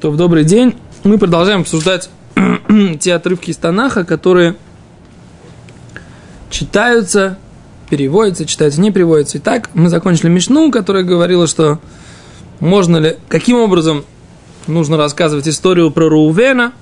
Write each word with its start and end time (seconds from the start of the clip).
То 0.00 0.10
в 0.10 0.16
добрый 0.16 0.44
день. 0.44 0.76
Мы 1.04 1.18
продолжаем 1.18 1.60
обсуждать 1.60 2.08
те 3.00 3.12
отрывки 3.12 3.50
из 3.50 3.58
Танаха, 3.58 4.06
которые 4.06 4.56
читаются, 6.48 7.36
переводятся, 7.90 8.46
читаются, 8.46 8.80
не 8.80 8.92
переводятся. 8.92 9.36
Итак, 9.36 9.68
мы 9.74 9.90
закончили 9.90 10.30
Мишну, 10.30 10.70
которая 10.70 11.02
говорила, 11.02 11.46
что 11.46 11.80
можно 12.60 12.96
ли, 12.96 13.16
каким 13.28 13.58
образом 13.58 14.06
нужно 14.66 14.96
рассказывать 14.96 15.46
историю 15.46 15.90
про 15.90 16.08
Рувена 16.08 16.72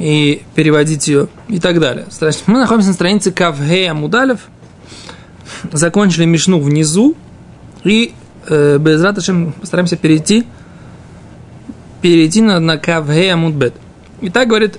и 0.00 0.42
переводить 0.56 1.06
ее 1.06 1.28
и 1.46 1.60
так 1.60 1.78
далее. 1.78 2.06
Мы 2.46 2.58
находимся 2.58 2.88
на 2.88 2.94
странице 2.94 3.30
Кавгея 3.30 3.94
Мудалев, 3.94 4.48
закончили 5.70 6.24
Мишну 6.24 6.58
внизу 6.58 7.14
и 7.84 8.14
э, 8.48 8.78
без 8.78 9.00
постараемся 9.60 9.96
перейти 9.96 10.44
перейти 12.02 12.40
на, 12.40 12.60
на 12.60 12.78
Кавгея 12.78 13.36
Мудбет. 13.36 13.74
И 14.20 14.30
так 14.30 14.48
говорит 14.48 14.78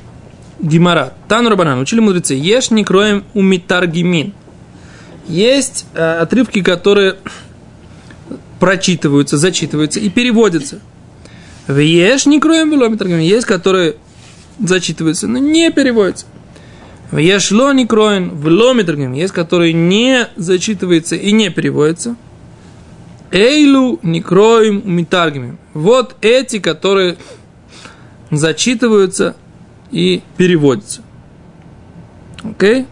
Гимара. 0.60 1.14
Тану 1.28 1.50
Рабанан. 1.50 1.80
Учили 1.80 2.00
мудрецы. 2.00 2.34
Ешь 2.34 2.72
не 2.72 2.84
кроем 2.84 3.24
умитаргимин. 3.34 4.34
Есть 5.28 5.86
э, 5.94 6.20
отрывки, 6.20 6.62
которые 6.62 7.16
прочитываются, 8.60 9.38
зачитываются 9.38 10.00
и 10.00 10.10
переводятся. 10.10 10.80
Ешь 11.68 12.26
не 12.26 12.40
кроем 12.40 12.72
веломитаргимин. 12.72 13.22
Есть, 13.22 13.46
которые 13.46 13.96
зачитываются, 14.60 15.28
но 15.28 15.38
не 15.38 15.72
переводятся. 15.72 16.26
Ешь 17.12 17.52
ло 17.52 17.74
не 17.74 17.88
кроен, 17.88 18.38
веломитаргимин. 18.38 19.14
Есть, 19.14 19.34
которые 19.34 19.74
не 19.74 20.28
зачитываются 20.36 21.16
и 21.16 21.32
не 21.32 21.50
переводятся. 21.50 22.16
Эйлу 23.32 24.00
Никроим 24.04 24.82
Митаргами. 24.86 25.58
Вот 25.80 26.18
эти, 26.22 26.60
которые 26.60 27.16
зачитываются 28.32 29.38
и 29.92 30.22
переводятся. 30.36 31.02
Окей? 32.44 32.86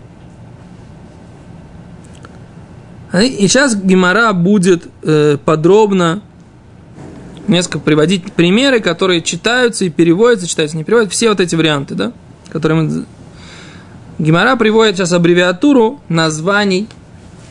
И 3.13 3.47
сейчас 3.47 3.75
Гимара 3.75 4.31
будет 4.31 4.87
э, 5.03 5.37
подробно 5.43 6.21
несколько 7.49 7.79
приводить 7.79 8.31
примеры, 8.31 8.79
которые 8.79 9.21
читаются 9.21 9.83
и 9.83 9.89
переводятся, 9.89 10.47
читаются, 10.47 10.77
не 10.77 10.85
переводятся. 10.85 11.13
Все 11.13 11.29
вот 11.29 11.41
эти 11.41 11.55
варианты, 11.55 11.93
да, 11.95 12.13
которые 12.49 12.83
мы... 12.83 13.05
Гимара 14.17 14.55
приводит 14.55 14.95
сейчас 14.95 15.11
аббревиатуру 15.11 15.99
названий 16.07 16.87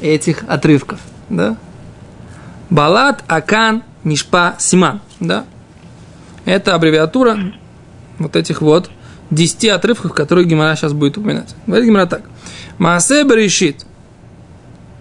этих 0.00 0.44
отрывков, 0.48 0.98
да. 1.28 1.58
Балат, 2.70 3.22
Акан, 3.28 3.82
Нишпа, 4.06 4.54
Симан. 4.60 5.00
Да? 5.18 5.44
Это 6.44 6.76
аббревиатура 6.76 7.36
вот 8.20 8.36
этих 8.36 8.62
вот 8.62 8.88
10 9.32 9.64
отрывков, 9.70 10.12
которые 10.14 10.46
Гимара 10.46 10.76
сейчас 10.76 10.92
будет 10.92 11.18
упоминать. 11.18 11.56
Говорит 11.66 11.86
Гимара 11.88 12.06
так. 12.06 12.22
Маасе 12.78 13.24
Берешит. 13.24 13.84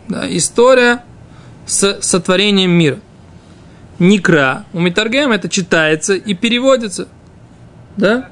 Да, 0.08 0.26
история 0.36 1.04
с 1.68 2.02
сотворением 2.02 2.72
мира. 2.72 3.00
Никра. 4.00 4.66
У 4.74 4.80
Митаргем 4.80 5.32
это 5.32 5.50
читается 5.50 6.16
и 6.16 6.34
переводится. 6.34 7.08
Да? 7.98 8.30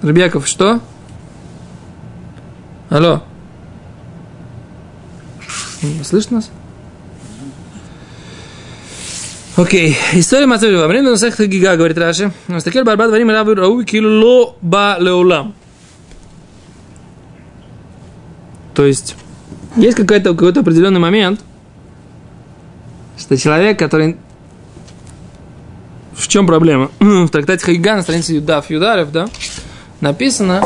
Ребяков, 0.00 0.46
что? 0.46 0.80
Алло. 2.88 3.24
Слышно 6.04 6.36
нас? 6.36 6.50
Окей. 9.56 9.96
История 10.12 10.46
Мацеви. 10.46 10.74
Во 10.74 10.88
время 10.88 11.10
Насахта 11.10 11.46
Гига, 11.46 11.76
говорит 11.76 11.96
Раши, 11.96 12.32
Настакер 12.48 12.84
Барбат 12.84 13.10
Варим 13.10 13.30
Рабы 13.30 13.54
Рау 13.54 13.84
Килу 13.84 14.08
Ло 14.20 14.56
Ба 14.60 14.96
Леулам. 14.98 15.54
То 18.74 18.84
есть, 18.84 19.14
есть 19.76 19.96
какой-то 19.96 20.34
какой 20.34 20.50
определенный 20.50 20.98
момент, 20.98 21.40
что 23.16 23.36
человек, 23.36 23.78
который... 23.78 24.16
В 26.14 26.26
чем 26.26 26.48
проблема? 26.48 26.90
В 26.98 27.28
трактате 27.28 27.64
Хагига 27.64 27.94
на 27.94 28.02
странице 28.02 28.34
Юдав 28.34 28.68
Юдарев, 28.70 29.12
да, 29.12 29.28
написано, 30.00 30.62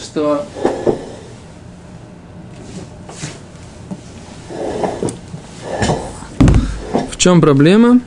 что 0.00 0.46
чем 7.24 7.40
проблема? 7.40 8.02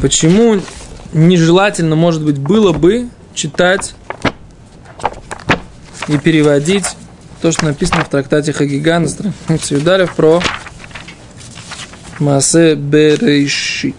Почему 0.00 0.60
нежелательно, 1.12 1.96
может 1.96 2.24
быть, 2.24 2.38
было 2.38 2.72
бы 2.72 3.08
читать 3.34 3.92
и 6.06 6.18
переводить 6.18 6.84
то, 7.40 7.50
что 7.50 7.64
написано 7.64 8.04
в 8.04 8.10
трактате 8.10 8.52
Хагига 8.52 9.00
на 9.00 9.08
странице 9.08 9.74
Юдарев 9.74 10.14
про 10.14 10.40
Масе 12.20 12.76
Берешит. 12.76 13.96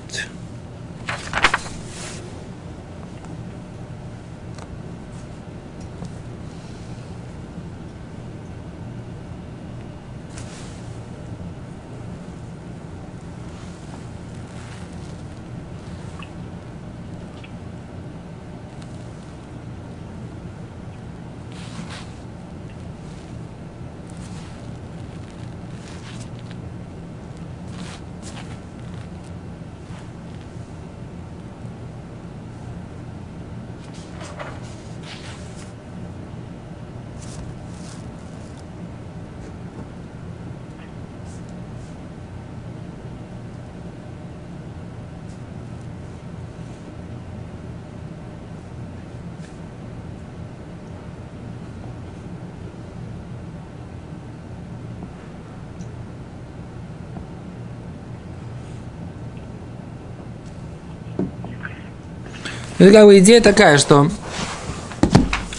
Это 62.83 62.91
как 62.91 63.05
бы 63.05 63.17
идея 63.19 63.39
такая, 63.39 63.77
что 63.77 64.09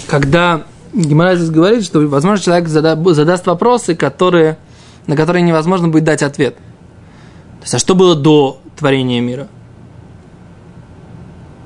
когда 0.08 0.64
Гимара 0.92 1.36
здесь 1.36 1.48
говорит, 1.48 1.82
что, 1.82 2.00
возможно, 2.00 2.44
человек 2.44 2.68
зада, 2.68 3.02
задаст 3.14 3.46
вопросы, 3.46 3.94
которые, 3.94 4.58
на 5.06 5.16
которые 5.16 5.40
невозможно 5.40 5.88
будет 5.88 6.04
дать 6.04 6.22
ответ. 6.22 6.56
То 6.56 7.62
есть, 7.62 7.74
а 7.76 7.78
что 7.78 7.94
было 7.94 8.14
до 8.14 8.60
творения 8.76 9.22
мира? 9.22 9.48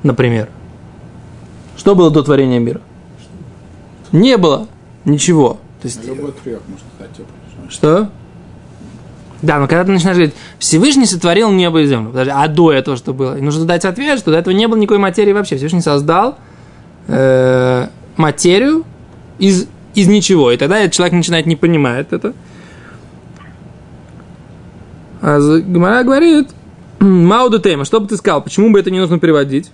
Например. 0.01 0.47
Что 1.75 1.93
было 1.93 2.09
до 2.09 2.23
творения 2.23 2.59
мира? 2.59 2.79
Не 4.13 4.37
было 4.37 4.65
ничего. 5.03 5.59
То 5.81 5.89
есть, 5.89 6.05
Любой 6.05 6.31
трех 6.41 6.61
может 6.69 6.85
стать 6.95 7.27
Что? 7.69 8.09
Да, 9.41 9.59
но 9.59 9.67
когда 9.67 9.85
ты 9.85 9.91
начинаешь 9.91 10.17
говорить, 10.17 10.35
Всевышний 10.59 11.05
сотворил 11.05 11.49
небо 11.51 11.81
и 11.81 11.87
землю, 11.87 12.09
подожди, 12.09 12.31
а 12.35 12.47
до 12.47 12.73
этого 12.73 12.97
что 12.97 13.13
было? 13.13 13.37
И 13.37 13.41
нужно 13.41 13.65
дать 13.65 13.85
ответ, 13.85 14.19
что 14.19 14.31
до 14.31 14.37
этого 14.37 14.53
не 14.53 14.67
было 14.67 14.77
никакой 14.77 14.97
материи 14.97 15.31
вообще. 15.31 15.55
Всевышний 15.55 15.81
создал 15.81 16.37
э, 17.07 17.87
материю 18.17 18.83
из, 19.37 19.67
из 19.95 20.07
ничего. 20.07 20.51
И 20.51 20.57
тогда 20.57 20.79
этот 20.79 20.93
человек 20.93 21.13
начинает 21.13 21.45
не 21.45 21.55
понимать 21.55 22.07
это. 22.11 22.33
А 25.21 25.39
Гмара 25.39 26.03
говорит, 26.03 26.49
Мауду 26.99 27.59
тема, 27.59 27.85
что 27.85 27.99
бы 28.01 28.07
ты 28.07 28.17
сказал, 28.17 28.41
почему 28.41 28.71
бы 28.71 28.79
это 28.79 28.91
не 28.91 28.99
нужно 28.99 29.19
переводить? 29.19 29.71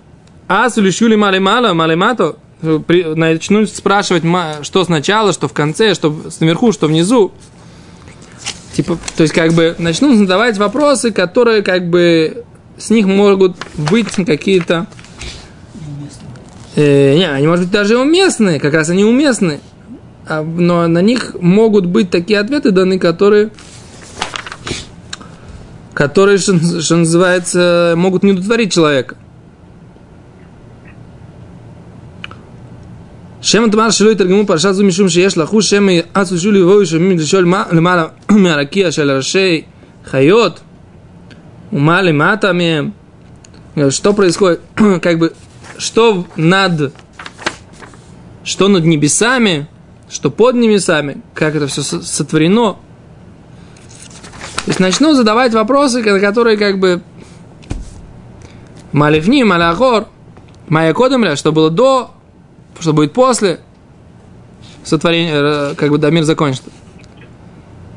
А 0.48 0.70
сулишули 0.70 1.16
малимала, 1.16 1.72
малимато, 1.72 2.36
начнут 2.62 3.68
спрашивать, 3.68 4.22
что 4.62 4.84
сначала, 4.84 5.32
что 5.32 5.48
в 5.48 5.52
конце, 5.52 5.94
что 5.94 6.14
наверху, 6.40 6.72
что 6.72 6.86
внизу. 6.86 7.32
Типа, 8.76 8.98
то 9.16 9.22
есть, 9.22 9.32
как 9.32 9.54
бы, 9.54 9.74
начнут 9.78 10.18
задавать 10.18 10.58
вопросы, 10.58 11.10
которые, 11.10 11.62
как 11.62 11.88
бы, 11.88 12.44
с 12.76 12.90
них 12.90 13.06
могут 13.06 13.56
быть 13.74 14.12
какие-то... 14.26 14.86
Э, 16.74 17.14
не, 17.16 17.26
они, 17.26 17.46
может 17.46 17.64
быть, 17.64 17.72
даже 17.72 17.96
уместные, 17.96 18.60
как 18.60 18.74
раз 18.74 18.90
они 18.90 19.02
уместны. 19.02 19.60
А, 20.28 20.42
но 20.42 20.86
на 20.88 21.00
них 21.00 21.36
могут 21.40 21.86
быть 21.86 22.10
такие 22.10 22.38
ответы 22.38 22.70
даны, 22.70 22.98
которые 22.98 23.50
которые, 25.94 26.36
что, 26.36 26.58
что 26.82 26.96
называется, 26.96 27.94
могут 27.96 28.24
не 28.24 28.32
удовлетворить 28.32 28.74
человека. 28.74 29.16
שם 33.45 33.69
תאמר 33.71 33.89
שלא 33.89 34.09
יתרגמו 34.09 34.45
פרשת 34.47 34.71
זו 34.71 34.83
משום 34.83 35.09
שיש 35.09 35.37
לחוש 35.37 35.69
שם 35.69 35.87
אצו 36.13 36.37
שולי 36.37 36.61
ובואו 36.61 36.85
שומעים 36.85 37.17
לשאול 37.17 37.45
מה 37.45 37.63
למעלה 37.71 38.05
מהרקיע 38.29 38.91
של 38.91 39.11
ראשי 39.11 39.61
חיות 40.05 40.59
ומה 41.73 42.01
למטה 42.01 42.53
מהם. 42.53 42.91
Что 43.89 44.13
происходит, 44.13 44.59
как 45.01 45.17
бы, 45.17 45.33
что 45.77 46.27
над, 46.35 46.93
что 48.43 48.67
над 48.67 48.83
небесами, 48.83 49.67
что 50.09 50.29
под 50.29 50.55
небесами, 50.55 51.21
как 51.33 51.55
это 51.55 51.67
все 51.67 51.81
сотворено. 51.81 52.77
То 54.65 54.67
есть 54.67 54.79
начну 54.79 55.13
задавать 55.13 55.53
вопросы, 55.53 56.03
которые 56.03 56.57
как 56.57 56.79
бы 56.79 57.01
Малифни, 58.91 59.43
Малахор, 59.43 60.07
Майя 60.67 60.93
Кодемля, 60.93 61.35
что 61.35 61.51
было 61.51 61.71
до 61.71 62.11
что 62.79 62.93
будет 62.93 63.13
после 63.13 63.59
сотворения, 64.83 65.33
э, 65.33 65.73
как 65.75 65.89
бы 65.89 65.97
да, 65.97 66.09
мир 66.09 66.23
закончится. 66.23 66.69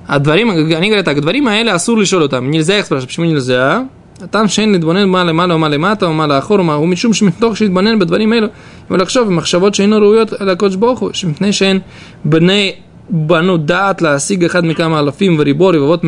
А 0.07 0.19
дворим, 0.19 0.51
они 0.51 0.89
говорят 0.89 1.05
так, 1.05 1.21
дворим 1.21 1.49
аэля 1.49 1.75
асур 1.75 1.99
лишолу 1.99 2.29
там. 2.29 2.51
Нельзя 2.51 2.79
их 2.79 2.87
спрашивать. 2.87 3.11
Почему 3.11 3.27
нельзя? 3.27 3.89
там 4.31 4.49
שאין 4.49 4.73
להתבונן 4.73 5.09
מה 5.09 5.25
למעלה 5.25 5.55
ומה 5.55 5.69
למטה 5.69 6.09
ומה 6.09 6.27
לאחור 6.27 6.61
ומה 6.61 6.75
הוא 6.75 6.89
משום 6.89 7.13
שמתוך 7.13 7.57
שהתבונן 7.57 7.99
בדברים 7.99 8.33
אלו 8.33 8.47
ולחשוב 8.91 9.27
במחשבות 9.27 9.75
שאינו 9.75 9.97
ראויות 9.97 10.43
אל 10.43 10.49
הקודש 10.49 10.75
ברוך 10.75 11.01
הוא 11.01 11.11
שמפני 11.13 11.53
שהן 11.53 11.79
בני 12.25 12.73
בנו 13.11 13.57
דעת 13.57 14.03
להשיג 14.03 14.45
אחד 14.45 14.65
מכמה 14.65 15.01
אלפים 15.01 15.37
וריבו 15.39 15.67
רבבות 15.67 16.05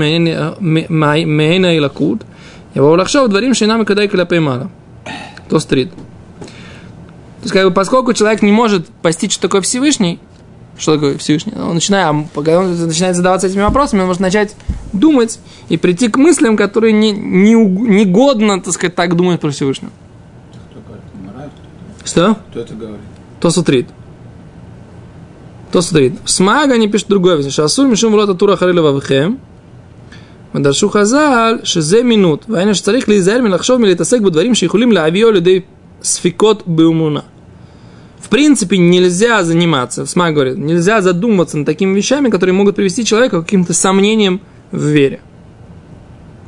מעין 1.27 1.65
האלקות 1.65 2.25
יבואו 2.77 2.97
לחשוב 2.97 3.29
דברים 3.29 3.55
שאינם 3.55 3.85
כדאי 3.85 4.09
כלפי 4.09 4.38
מעלה. 4.38 4.65
То 5.49 5.61
стрит. 5.61 6.10
То 7.42 7.46
есть, 7.46 7.54
как 7.54 7.66
бы, 7.66 7.72
поскольку 7.72 8.14
человек 8.14 8.44
не 8.44 8.52
может 8.52 8.88
постичь, 9.02 9.34
что 9.34 9.44
такое 9.44 9.62
Всевышний, 9.62 10.20
что 10.78 10.94
такое 10.94 11.18
Всевышний, 11.18 11.54
он 11.56 11.74
начинает, 11.74 12.28
когда 12.36 12.60
он 12.60 12.88
начинает 12.88 13.16
задаваться 13.16 13.48
этими 13.48 13.62
вопросами, 13.62 14.02
он 14.02 14.08
может 14.08 14.22
начать 14.22 14.56
думать 14.94 15.40
и 15.68 15.78
прийти 15.78 16.08
к 16.08 16.18
мыслям, 16.18 16.56
которые 16.56 16.94
не, 16.94 17.12
не, 17.12 17.54
не 17.54 18.06
годно, 18.06 18.62
так 18.62 18.74
сказать, 18.74 18.96
так 18.96 19.16
думать 19.16 19.40
про 19.40 19.50
Всевышнего. 19.50 19.92
Что? 22.06 22.38
Кто 22.50 22.60
это 22.60 22.74
говорит? 22.74 23.00
То 23.40 23.50
сутрит. 23.50 23.88
То 25.72 25.82
сутрит. 25.82 26.14
Смага 26.26 26.78
не 26.78 26.88
пишет 26.88 27.08
другое. 27.08 27.48
Что 27.50 27.64
Асур 27.64 27.88
Мишум 27.88 28.16
Рота 28.16 28.36
Тура 28.36 28.56
Харилова 28.56 29.00
Вхем. 29.00 29.40
Мадаршу 30.54 30.90
Хазаль, 30.90 31.66
шезе 31.66 32.04
Минут. 32.04 32.44
Вайна 32.48 32.74
Штарих 32.74 33.08
Лизер 33.08 33.42
Милахшов 33.42 33.80
Милитасек 33.80 34.22
Будварим 34.22 34.54
Шихулим 34.54 34.92
Лавио 34.92 35.30
Людей 35.30 35.66
Сфикот 36.02 36.68
Беумуна. 36.68 37.24
В 38.31 38.33
принципе, 38.33 38.78
нельзя 38.78 39.44
заниматься, 39.44 40.06
Сма 40.06 40.31
говорит, 40.31 40.57
нельзя 40.57 41.01
задумываться 41.01 41.57
над 41.57 41.66
такими 41.66 41.94
вещами, 41.94 42.30
которые 42.30 42.56
могут 42.56 42.78
привести 42.78 43.04
человека 43.04 43.42
к 43.42 43.44
каким-то 43.44 43.74
сомнениям 43.74 44.39
в 44.72 44.86
вере. 44.86 45.19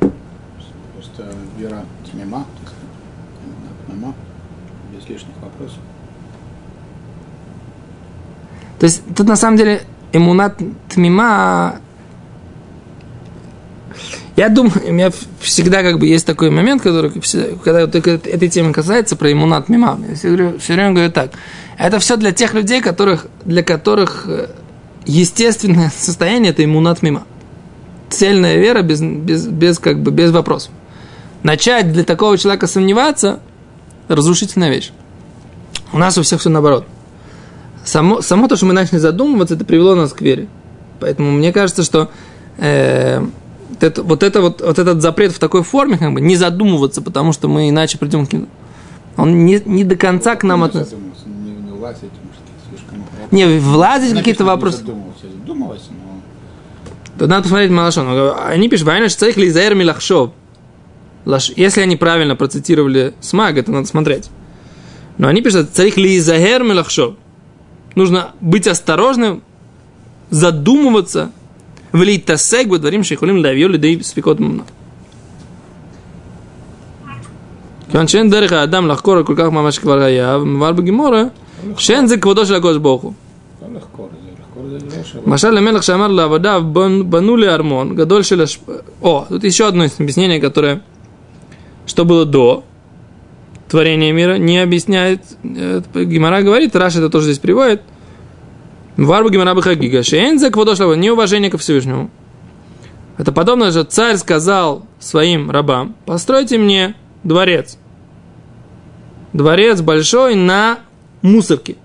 Просто 0.00 1.30
вера 1.58 1.84
тьмема, 2.10 2.46
тьмема, 3.86 4.14
без 4.96 5.06
лишних 5.10 5.36
вопросов. 5.42 5.76
То 8.78 8.86
есть 8.86 9.02
тут 9.14 9.28
на 9.28 9.36
самом 9.36 9.58
деле 9.58 9.82
эмунат 10.14 10.58
тмима 10.88 11.80
я 14.36 14.48
думаю, 14.48 14.72
у 14.88 14.92
меня 14.92 15.10
всегда 15.38 15.82
как 15.82 15.98
бы 15.98 16.06
есть 16.06 16.26
такой 16.26 16.50
момент, 16.50 16.82
который, 16.82 17.12
когда 17.62 17.86
вот 17.86 17.94
этой 17.94 18.48
темы 18.48 18.72
касается, 18.72 19.14
про 19.16 19.30
иммунат 19.30 19.68
мима, 19.68 20.00
я 20.08 20.16
все, 20.16 20.28
говорю, 20.28 20.58
все 20.58 20.72
время 20.72 20.90
говорю 20.90 21.12
так. 21.12 21.30
Это 21.78 21.98
все 21.98 22.16
для 22.16 22.32
тех 22.32 22.54
людей, 22.54 22.80
которых, 22.80 23.26
для 23.44 23.62
которых 23.62 24.24
э, 24.26 24.48
естественное 25.06 25.90
состояние– 25.96 26.50
это 26.52 26.64
иммунат 26.64 27.02
мима. 27.02 27.24
Цельная 28.10 28.56
вера 28.58 28.82
без, 28.82 29.00
без, 29.00 29.46
без, 29.46 29.78
как 29.78 30.00
бы, 30.00 30.10
без 30.10 30.30
вопросов. 30.30 30.72
Начать 31.42 31.92
для 31.92 32.04
такого 32.04 32.38
человека 32.38 32.66
сомневаться– 32.66 33.40
разрушительная 34.08 34.70
вещь. 34.70 34.92
У 35.92 35.98
нас 35.98 36.18
у 36.18 36.22
всех 36.22 36.40
все 36.40 36.50
наоборот. 36.50 36.86
Само, 37.84 38.22
само 38.22 38.48
то, 38.48 38.56
что 38.56 38.66
мы 38.66 38.72
начали 38.72 38.98
задумываться, 38.98 39.54
это 39.54 39.64
привело 39.64 39.94
нас 39.94 40.12
к 40.12 40.20
вере. 40.20 40.48
Поэтому 41.00 41.32
мне 41.32 41.52
кажется, 41.52 41.82
что 41.82 42.10
э, 42.58 43.24
это, 43.80 44.02
вот, 44.02 44.22
это 44.22 44.40
вот, 44.40 44.62
вот 44.62 44.78
этот 44.78 45.02
запрет 45.02 45.32
в 45.32 45.38
такой 45.38 45.62
форме, 45.62 45.98
как 45.98 46.12
бы, 46.12 46.20
не 46.20 46.36
задумываться, 46.36 47.02
потому 47.02 47.32
что 47.32 47.48
мы 47.48 47.68
иначе 47.68 47.98
придем 47.98 48.26
к 48.26 48.32
Он 49.16 49.44
не, 49.44 49.60
не 49.64 49.84
до 49.84 49.96
конца 49.96 50.36
к 50.36 50.44
нам 50.44 50.62
относится 50.62 50.96
увлеклась 51.84 51.98
этим, 51.98 52.10
слишком... 52.68 53.04
Не, 53.30 53.58
влазить 53.58 54.16
какие-то 54.16 54.44
вопросы... 54.44 54.78
Задумалась, 54.78 55.88
но... 55.90 56.20
Тут 57.18 57.28
надо 57.28 57.42
посмотреть 57.42 57.70
Малашон. 57.70 58.34
Они 58.46 58.68
пишут, 58.68 58.86
Вайна 58.86 59.08
Шцех 59.08 59.36
Лизаэр 59.36 59.74
Милахшов. 59.74 60.32
Если 61.56 61.80
они 61.80 61.96
правильно 61.96 62.36
процитировали 62.36 63.14
Смаг, 63.20 63.56
это 63.56 63.70
надо 63.70 63.86
смотреть. 63.86 64.30
Но 65.16 65.28
они 65.28 65.42
пишут, 65.42 65.70
Царих 65.70 65.96
Лизаэр 65.96 66.64
Милахшов. 66.64 67.14
Нужно 67.94 68.32
быть 68.40 68.66
осторожным, 68.66 69.42
задумываться, 70.30 71.30
влить 71.92 72.24
тасек, 72.24 72.68
дворим 72.68 73.04
шейхулим 73.04 73.38
лавью 73.38 73.68
людей 73.68 74.02
спекот 74.02 74.40
мумна. 74.40 74.64
Кан 77.94 78.08
шен 78.08 78.34
адам 78.34 78.86
лахкора 78.86 79.22
кулках 79.22 79.52
мамаш 79.52 79.78
кваргая, 79.78 80.38
мвар 80.38 80.72
а 80.72 80.74
бегемора, 80.74 81.30
Шен 81.78 82.08
за 82.08 82.18
квадо 82.18 82.44
шел 82.44 82.56
акош 82.56 82.78
боху. 82.78 83.14
Машаль 85.24 85.60
Мелах 85.60 85.82
Шамар 85.82 86.10
Лавада 86.10 86.60
банули 86.60 87.46
Армон, 87.46 87.94
Гадоль 87.94 88.24
Шеля 88.24 88.46
О, 89.02 89.26
тут 89.28 89.44
еще 89.44 89.66
одно 89.66 89.86
объяснение, 89.98 90.40
которое, 90.40 90.82
что 91.86 92.04
было 92.04 92.24
до 92.24 92.64
творения 93.68 94.12
мира, 94.12 94.36
не 94.36 94.58
объясняет. 94.58 95.22
Гимара 95.42 96.42
говорит, 96.42 96.76
Раш 96.76 96.96
это 96.96 97.10
тоже 97.10 97.26
здесь 97.26 97.38
приводит. 97.38 97.82
Варбу 98.96 99.30
Гимара 99.30 99.54
Бахагига, 99.54 100.02
Шен 100.02 100.38
за 100.38 100.50
квадо 100.50 100.76
шел 100.76 100.94
неуважение 100.94 101.50
ко 101.50 101.58
Всевышнему. 101.58 102.10
Это 103.18 103.32
подобно 103.32 103.70
же 103.70 103.84
царь 103.84 104.16
сказал 104.16 104.86
своим 104.98 105.50
рабам, 105.50 105.96
постройте 106.06 106.58
мне 106.58 106.94
дворец. 107.22 107.78
Дворец 109.32 109.80
большой 109.80 110.34
на 110.36 110.80
мусорки. 111.24 111.76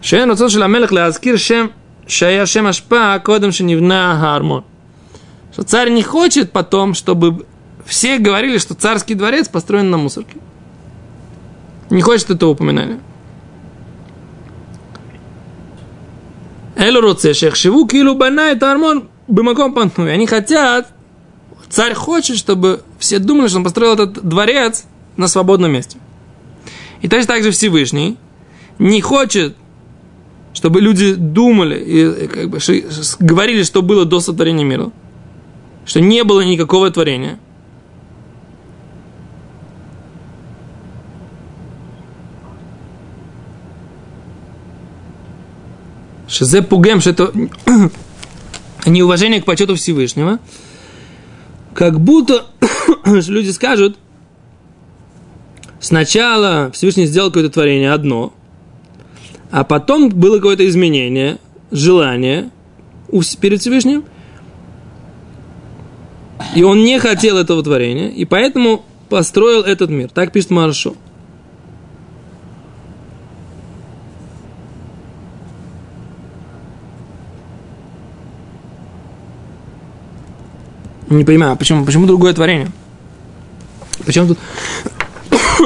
Шен 0.00 0.30
отцов 0.30 0.50
шел 0.50 0.62
Амелех 0.62 0.92
лазкир 0.92 1.38
шем 1.38 1.72
шая 2.06 2.46
шем 2.46 2.66
ашпа 2.66 3.18
кодом 3.18 3.52
шенивна 3.52 4.16
гармон. 4.20 4.64
Что 5.52 5.64
царь 5.64 5.90
не 5.90 6.02
хочет 6.02 6.52
потом, 6.52 6.94
чтобы 6.94 7.44
все 7.84 8.18
говорили, 8.18 8.58
что 8.58 8.74
царский 8.74 9.14
дворец 9.14 9.48
построен 9.48 9.90
на 9.90 9.96
мусорке. 9.96 10.38
Не 11.90 12.02
хочет 12.02 12.30
этого 12.30 12.50
упоминания. 12.50 13.00
Элю 16.76 17.00
роце 17.00 17.34
шехшиву 17.34 17.86
килу 17.86 18.14
бана 18.14 18.52
армон 18.52 19.08
бымаком 19.26 19.74
пантну. 19.74 20.06
Они 20.06 20.26
хотят, 20.26 20.86
царь 21.68 21.94
хочет, 21.94 22.36
чтобы 22.36 22.84
все 23.00 23.18
думали, 23.18 23.48
что 23.48 23.58
он 23.58 23.64
построил 23.64 23.94
этот 23.94 24.22
дворец 24.22 24.84
на 25.16 25.26
свободном 25.26 25.72
месте– 25.72 25.98
и 27.02 27.08
точно 27.08 27.34
так 27.34 27.42
же 27.42 27.50
Всевышний 27.50 28.16
не 28.78 29.00
хочет, 29.00 29.56
чтобы 30.52 30.80
люди 30.80 31.14
думали 31.14 31.78
и 31.78 32.26
как 32.26 32.50
бы, 32.50 32.58
говорили, 33.20 33.62
что 33.62 33.82
было 33.82 34.04
до 34.04 34.20
сотворения 34.20 34.64
мира. 34.64 34.90
Что 35.86 36.00
не 36.00 36.24
было 36.24 36.42
никакого 36.42 36.90
творения– 36.90 37.38
Шизе 46.30 46.62
пугем, 46.62 47.00
что 47.00 47.10
это 47.10 47.32
неуважение 48.86 49.42
к 49.42 49.44
почету 49.44 49.74
Всевышнего. 49.74 50.38
Как 51.74 51.98
будто 51.98 52.46
люди 53.04 53.50
скажут, 53.50 53.98
сначала 55.80 56.70
Всевышний 56.72 57.06
сделал 57.06 57.30
какое-то 57.30 57.50
творение 57.50 57.92
одно, 57.92 58.32
а 59.50 59.64
потом 59.64 60.08
было 60.10 60.36
какое-то 60.36 60.68
изменение, 60.68 61.38
желание 61.72 62.50
перед 63.40 63.60
Всевышним, 63.60 64.04
и 66.54 66.62
он 66.62 66.84
не 66.84 66.98
хотел 67.00 67.36
этого 67.36 67.62
творения, 67.62 68.08
и 68.08 68.24
поэтому 68.24 68.84
построил 69.08 69.62
этот 69.62 69.90
мир. 69.90 70.08
Так 70.10 70.32
пишет 70.32 70.50
Маршо. 70.50 70.94
Не 81.08 81.24
понимаю, 81.24 81.56
почему, 81.56 81.84
почему 81.84 82.06
другое 82.06 82.32
творение? 82.32 82.70
Почему 84.06 84.28
тут... 84.28 84.38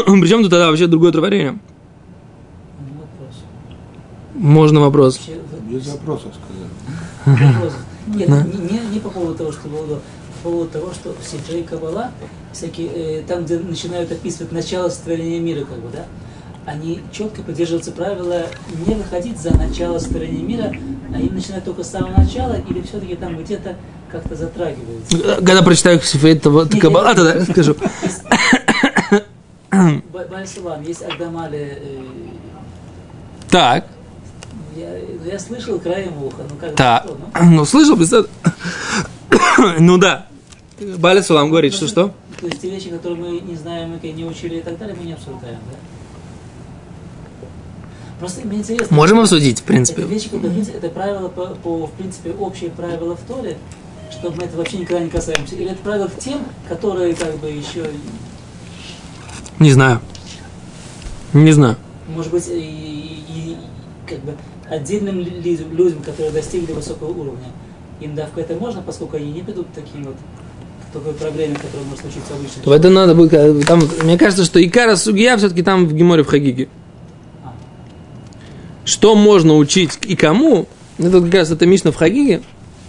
Причем 0.21 0.43
тут 0.43 0.51
тогда 0.51 0.69
вообще 0.69 0.87
другое 0.87 1.13
творение? 1.13 1.59
Вопрос. 2.79 3.37
Можно 4.35 4.81
вопрос. 4.81 5.21
Без 5.69 5.87
вопросов 5.89 6.33
сказал. 7.25 7.53
вопрос. 7.53 7.73
Нет, 8.07 8.29
не, 8.29 8.95
не, 8.95 9.01
по 9.01 9.09
поводу 9.09 9.35
того, 9.35 9.53
что 9.53 9.67
было, 9.69 10.01
по 10.43 10.51
поводу 10.51 10.71
того, 10.71 10.93
что 10.93 11.15
в 11.19 11.27
Сидре 11.27 11.61
и 11.61 11.63
Кабала, 11.63 12.11
всякие, 12.53 12.89
э, 12.89 13.23
там, 13.27 13.45
где 13.45 13.59
начинают 13.59 14.13
описывать 14.13 14.53
начало 14.53 14.91
сотворения 14.91 15.41
мира, 15.41 15.61
как 15.61 15.79
бы, 15.79 15.89
да, 15.91 16.05
они 16.67 17.01
четко 17.13 17.41
придерживаются 17.41 17.93
правила 17.93 18.43
не 18.87 18.95
выходить 18.95 19.39
за 19.39 19.57
начало 19.57 19.99
сотворения 19.99 20.43
мира, 20.43 20.73
а 21.15 21.19
им 21.19 21.35
начинают 21.35 21.65
только 21.65 21.83
с 21.83 21.91
самого 21.91 22.19
начала, 22.19 22.57
или 22.69 22.83
все-таки 22.83 23.15
там 23.15 23.43
где-то 23.43 23.77
как-то 24.11 24.35
затрагивается. 24.35 25.17
Когда 25.37 25.63
прочитаю 25.63 25.99
Каббала, 26.79 27.09
не, 27.09 27.15
тогда 27.15 27.45
скажу. 27.45 27.75
Бальсалам, 30.31 30.83
есть 30.83 31.03
Агдамали, 31.03 31.79
э, 31.81 32.03
Так, 33.51 33.87
я, 34.77 34.89
ну, 35.23 35.31
я 35.31 35.39
слышал 35.39 35.79
краем 35.79 36.23
уха, 36.23 36.43
ну 36.49 36.57
как 36.57 36.75
так. 36.75 37.05
что, 37.05 37.17
ну. 37.17 37.51
Ну, 37.51 37.65
слышал, 37.65 37.97
представь. 37.97 38.27
Ну 39.79 39.99
да. 39.99 40.27
Баля 40.99 41.23
Салам 41.23 41.51
говорит, 41.51 41.73
что 41.73 41.87
что? 41.87 42.13
То 42.41 42.47
есть 42.47 42.61
те 42.61 42.71
вещи, 42.71 42.91
которые 42.91 43.21
мы 43.21 43.41
не 43.41 43.55
знаем, 43.55 43.99
мы 44.03 44.09
не 44.11 44.25
учили 44.25 44.57
и 44.57 44.61
так 44.61 44.77
далее, 44.79 44.97
мы 44.99 45.05
не 45.07 45.13
обсуждаем, 45.13 45.59
да? 45.71 45.77
Просто 48.19 48.47
мне 48.47 48.59
интересно. 48.59 48.95
Можем 48.95 49.21
обсудить, 49.21 49.59
в 49.59 49.63
Это 49.63 49.69
принципе. 49.69 50.03
вещи, 50.03 50.29
как 50.29 50.41
бы, 50.41 50.49
в 50.49 50.53
принципе, 50.53 50.79
это 50.79 50.89
правило 50.89 51.29
по, 51.29 51.47
по, 51.47 51.87
в 51.87 51.93
принципе, 51.93 52.33
общие 52.33 52.71
правила 52.71 53.17
в 53.17 53.21
Торе, 53.21 53.57
что 54.11 54.31
мы 54.33 54.45
это 54.45 54.57
вообще 54.57 54.79
никогда 54.79 55.05
не 55.05 55.11
касаемся. 55.11 55.55
Или 55.55 55.71
это 55.71 55.83
правило 55.83 56.09
к 56.09 56.19
тем, 56.19 56.41
которые 56.69 57.15
как 57.15 57.37
бы 57.39 57.49
еще, 57.49 57.87
Не 59.59 59.71
знаю. 59.73 60.01
Не 61.33 61.53
знаю. 61.53 61.77
может 62.09 62.31
быть, 62.31 62.47
и, 62.49 63.23
и- 63.29 63.57
как 64.09 64.21
бы 64.21 64.35
отдельным 64.71 65.21
людям, 65.21 66.03
которые 66.03 66.33
достигли 66.33 66.73
высокого 66.73 67.11
уровня, 67.11 67.49
им 68.01 68.15
давка 68.15 68.41
это 68.41 68.55
можно, 68.55 68.83
поскольку 68.83 69.17
они 69.17 69.33
не 69.33 69.43
придут 69.43 69.67
к 69.69 69.75
таким 69.75 70.05
вот 70.05 70.17
такой 70.93 71.13
проблеме, 71.15 71.55
которая 71.55 71.85
может 71.85 72.01
случиться 72.01 72.35
обычно. 72.35 72.63
В 72.65 72.71
это 72.71 72.89
надо 72.89 73.15
будет, 73.15 73.33
э, 73.35 73.61
там, 73.67 73.83
мне 74.03 74.17
кажется, 74.17 74.45
что 74.45 74.65
Икара 74.65 74.97
Сугия 74.97 75.37
все-таки 75.37 75.63
там 75.63 75.87
в 75.87 75.93
Геморе 75.93 76.23
в 76.23 76.29
Хагиге. 76.29 76.69
А. 77.43 77.53
Что 78.85 79.17
можно 79.17 79.57
учить 79.57 79.99
и 80.03 80.15
кому, 80.15 80.69
это 80.99 81.21
как 81.21 81.35
раз 81.35 81.51
это 81.51 81.67
Мишна 81.67 81.91
в 81.91 81.97
Хагиге, 81.97 82.43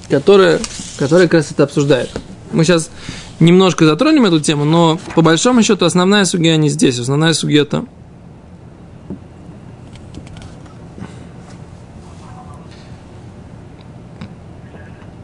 которая, 0.09 0.59
которая 0.97 1.27
как 1.27 1.39
раз 1.39 1.51
это 1.51 1.63
обсуждает. 1.63 2.09
Мы 2.51 2.63
сейчас 2.63 2.91
немножко 3.39 3.85
затронем 3.85 4.25
эту 4.25 4.39
тему, 4.39 4.65
но 4.65 4.99
по 5.15 5.21
большому 5.21 5.63
счету 5.63 5.85
основная 5.85 6.25
сугия 6.25 6.57
не 6.57 6.69
здесь, 6.69 6.99
основная 6.99 7.33
сугия 7.33 7.65
там. 7.65 7.89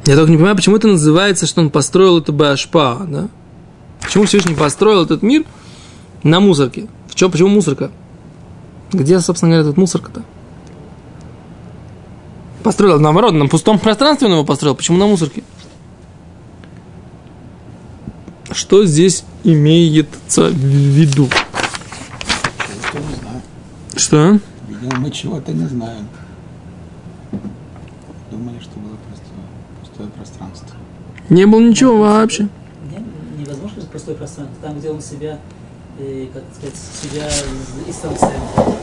Я 0.06 0.16
только 0.16 0.32
не 0.32 0.38
понимаю, 0.38 0.56
почему 0.56 0.76
это 0.78 0.88
называется, 0.88 1.46
что 1.46 1.62
он 1.62 1.70
построил 1.70 2.18
это 2.18 2.32
Башпа, 2.32 3.06
да? 3.08 3.30
Почему 4.02 4.26
Всевышний 4.26 4.56
построил 4.56 5.04
этот 5.04 5.22
мир 5.22 5.46
на 6.24 6.40
мусорке? 6.40 6.88
В 7.08 7.16
чем, 7.16 7.32
почему 7.32 7.50
мусорка? 7.50 7.92
Где, 8.92 9.20
собственно 9.20 9.52
говоря, 9.52 9.70
этот 9.70 9.78
мусорка-то? 9.78 10.24
Построил, 12.64 13.00
наоборот, 13.00 13.34
на 13.34 13.48
пустом 13.48 13.80
пространстве 13.80 14.28
он 14.28 14.34
его 14.34 14.44
построил. 14.44 14.76
Почему 14.76 14.98
на 14.98 15.08
мусорке? 15.08 15.44
Что 18.72 18.86
здесь 18.86 19.26
имеется 19.44 20.48
в 20.48 20.54
виду? 20.54 21.28
Чего-то 22.94 23.00
не 23.06 23.16
знаю. 23.16 23.42
Что? 23.98 24.40
Видимо, 24.70 24.98
мы 25.02 25.12
чего-то 25.12 25.52
не 25.52 25.68
знаем. 25.68 26.08
Думали, 28.32 28.60
что 28.62 28.80
было 28.80 28.96
пустое, 29.10 29.42
пустое 29.82 30.10
пространство. 30.12 30.70
Не 31.28 31.46
было 31.48 31.60
ничего 31.60 31.98
вообще. 31.98 32.48
Не- 32.90 33.42
невозможно 33.44 33.82
же 33.82 33.88
простое 33.88 34.16
пространство, 34.16 34.56
там, 34.66 34.80
где 34.80 34.90
он 34.90 35.02
себя, 35.02 35.38
э, 36.00 36.28
как 36.34 36.44
сказать, 36.58 36.78
себя 36.78 37.28
из 37.90 37.96
центра. 37.96 38.32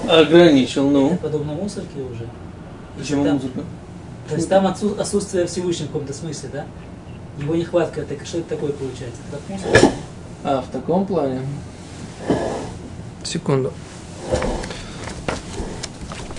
Ограничил, 0.07 0.83
Это 0.91 0.93
ну. 0.93 1.17
подобно 1.17 1.55
мусорке 1.55 2.03
уже. 2.13 2.25
И 2.25 3.01
Почему 3.01 3.25
там- 3.25 3.37
мусорка? 3.37 3.61
То 4.29 4.35
есть 4.35 4.49
там 4.51 4.67
отсу- 4.67 5.01
отсутствие 5.01 5.47
Всевышнего 5.47 5.87
в 5.89 5.93
каком-то 5.93 6.13
смысле, 6.13 6.51
да? 6.53 6.67
Его 7.39 7.55
нехватка, 7.55 8.01
это 8.01 8.25
что 8.27 8.39
это 8.39 8.49
такое 8.51 8.73
получается? 8.73 9.21
А, 10.45 10.63
в 10.63 10.71
таком 10.71 11.07
плане? 11.07 11.41
Секунду. 13.23 13.73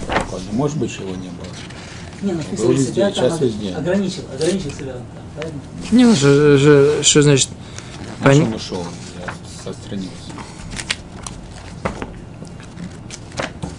Ладно, 0.10 0.50
может 0.53 0.77
быть, 0.77 0.94
чего 0.96 1.10
не 1.12 1.29
было. 1.29 1.48
Не, 2.22 2.34
ну 2.34 2.41
везде, 2.72 2.91
себя 2.94 3.06
там 3.06 3.13
сейчас 3.15 3.34
ог- 3.34 3.41
везде. 3.41 3.74
ограничил, 3.74 4.24
ограничил 4.34 4.72
себя 4.72 4.94
там, 4.94 5.03
правильно? 5.36 5.60
Не, 5.91 6.06
ну, 6.06 6.15
что, 6.15 6.58
что, 6.58 7.03
что 7.03 7.22
значит? 7.22 7.50
Пон- 8.22 8.44
он 8.44 8.53
ушел, 8.53 8.84
я 9.25 9.70
отстранился. 9.72 10.12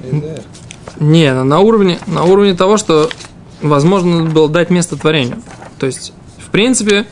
ЭДР. 0.02 0.42
Не, 1.00 1.34
ну, 1.34 1.44
на 1.44 1.60
уровне, 1.60 1.98
на 2.06 2.24
уровне 2.24 2.54
того, 2.54 2.76
что 2.78 3.10
возможно 3.60 4.24
было 4.24 4.48
дать 4.48 4.70
место 4.70 4.96
творению. 4.96 5.42
То 5.78 5.86
есть, 5.86 6.12
в 6.50 6.52
принципе, 6.52 7.06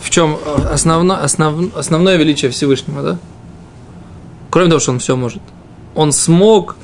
в 0.00 0.08
чем 0.08 0.38
основно, 0.72 1.22
основ- 1.22 1.76
основное 1.76 2.16
величие 2.16 2.50
Всевышнего, 2.50 3.02
да? 3.02 3.18
Кроме 4.48 4.70
того, 4.70 4.80
что 4.80 4.92
он 4.92 4.98
все 4.98 5.14
может. 5.14 5.42
Он 5.94 6.10
смог 6.10 6.76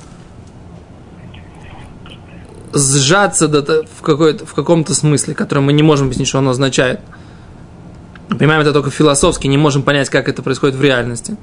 сжаться 2.75 3.49
до, 3.49 3.85
в, 3.85 4.03
в 4.03 4.55
каком-то 4.55 4.95
смысле, 4.95 5.35
который 5.35 5.61
мы 5.61 5.73
не 5.73 5.83
можем 5.83 6.09
объяснить, 6.09 6.29
что 6.29 6.41
оно 6.41 6.51
означает. 6.51 7.01
Мы 8.29 8.37
Понимаем 8.37 8.61
это 8.61 8.75
только 8.75 8.91
философски, 8.91 9.47
не 9.47 9.57
можем 9.57 9.83
понять, 9.83 10.11
как 10.11 10.29
это 10.29 10.43
происходит 10.43 10.77
в 10.77 10.83
реальности. 10.83 11.39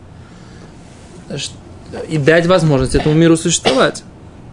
И 2.08 2.20
дать 2.20 2.46
возможность 2.46 2.94
этому 2.94 3.16
миру 3.16 3.36
существовать. 3.36 4.04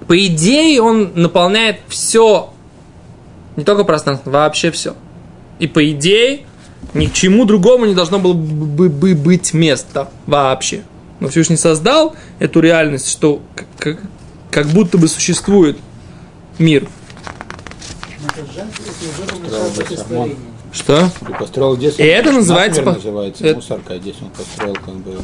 По 0.08 0.18
идее, 0.26 0.80
он 0.80 1.12
наполняет 1.16 1.80
все, 1.86 2.50
не 3.56 3.64
только 3.64 3.84
пространство, 3.84 4.30
вообще 4.30 4.70
все. 4.70 4.96
И 5.60 5.66
по 5.68 5.88
идее, 5.92 6.40
ни 6.94 7.06
к 7.06 7.12
чему 7.12 7.44
другому 7.44 7.86
не 7.86 7.94
должно 7.94 8.18
было 8.18 8.32
бы, 8.32 8.88
бы 8.88 9.14
быть 9.14 9.52
места 9.54 10.10
вообще. 10.26 10.82
Но 11.20 11.28
Всевышний 11.28 11.56
создал 11.56 12.16
эту 12.38 12.60
реальность, 12.60 13.08
что 13.10 13.40
как, 13.54 13.66
как- 13.78 14.00
как 14.50 14.66
будто 14.68 14.96
бы 14.98 15.06
существует 15.06 15.78
мир. 16.58 16.88
Что? 20.72 21.10
И 21.28 21.32
построил 21.38 21.76
здесь. 21.76 21.98
И 21.98 22.02
это 22.02 22.32
называется 22.32 22.82
по- 22.82 22.92
называется 22.92 23.44
это- 23.44 23.56
мусорка, 23.56 23.94
а 23.94 23.98
здесь 23.98 24.16
он 24.22 24.30
построил 24.30 24.74
как 24.74 24.94
бы 24.96 25.18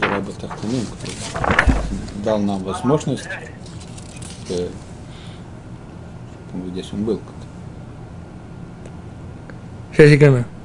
Раба 0.00 0.30
Тахтаним, 0.40 0.86
который 0.86 1.14
дал 2.24 2.38
нам 2.38 2.62
возможность, 2.62 3.24
чтобы 4.46 4.70
здесь 6.70 6.86
он 6.92 7.04
был. 7.04 7.20
Сейчас 9.98 10.10
секунду. 10.12 10.36
Но, 10.38 10.57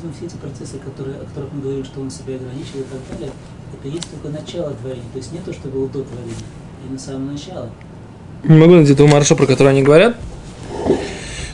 видимо, 0.00 0.12
все 0.14 0.26
эти 0.26 0.36
процессы, 0.36 0.78
которые, 0.78 1.16
о 1.16 1.24
которых 1.24 1.52
мы 1.52 1.62
говорим, 1.62 1.84
что 1.84 2.00
он 2.00 2.10
себя 2.10 2.36
ограничил 2.36 2.80
и 2.80 2.84
так 2.84 3.18
далее, 3.18 3.32
это 3.72 3.88
есть 3.88 4.10
только 4.10 4.28
начало 4.28 4.72
творения. 4.74 5.04
То 5.12 5.18
есть 5.18 5.32
не 5.32 5.38
то, 5.38 5.52
что 5.52 5.68
было 5.68 5.86
до 5.88 6.02
творения, 6.02 6.34
на 6.88 6.98
самом 6.98 7.32
начало. 7.32 7.70
Не 8.44 8.58
могу 8.58 8.74
найти 8.74 8.92
этого 8.92 9.06
марша, 9.06 9.36
про 9.36 9.46
который 9.46 9.68
они 9.68 9.82
говорят. 9.82 10.16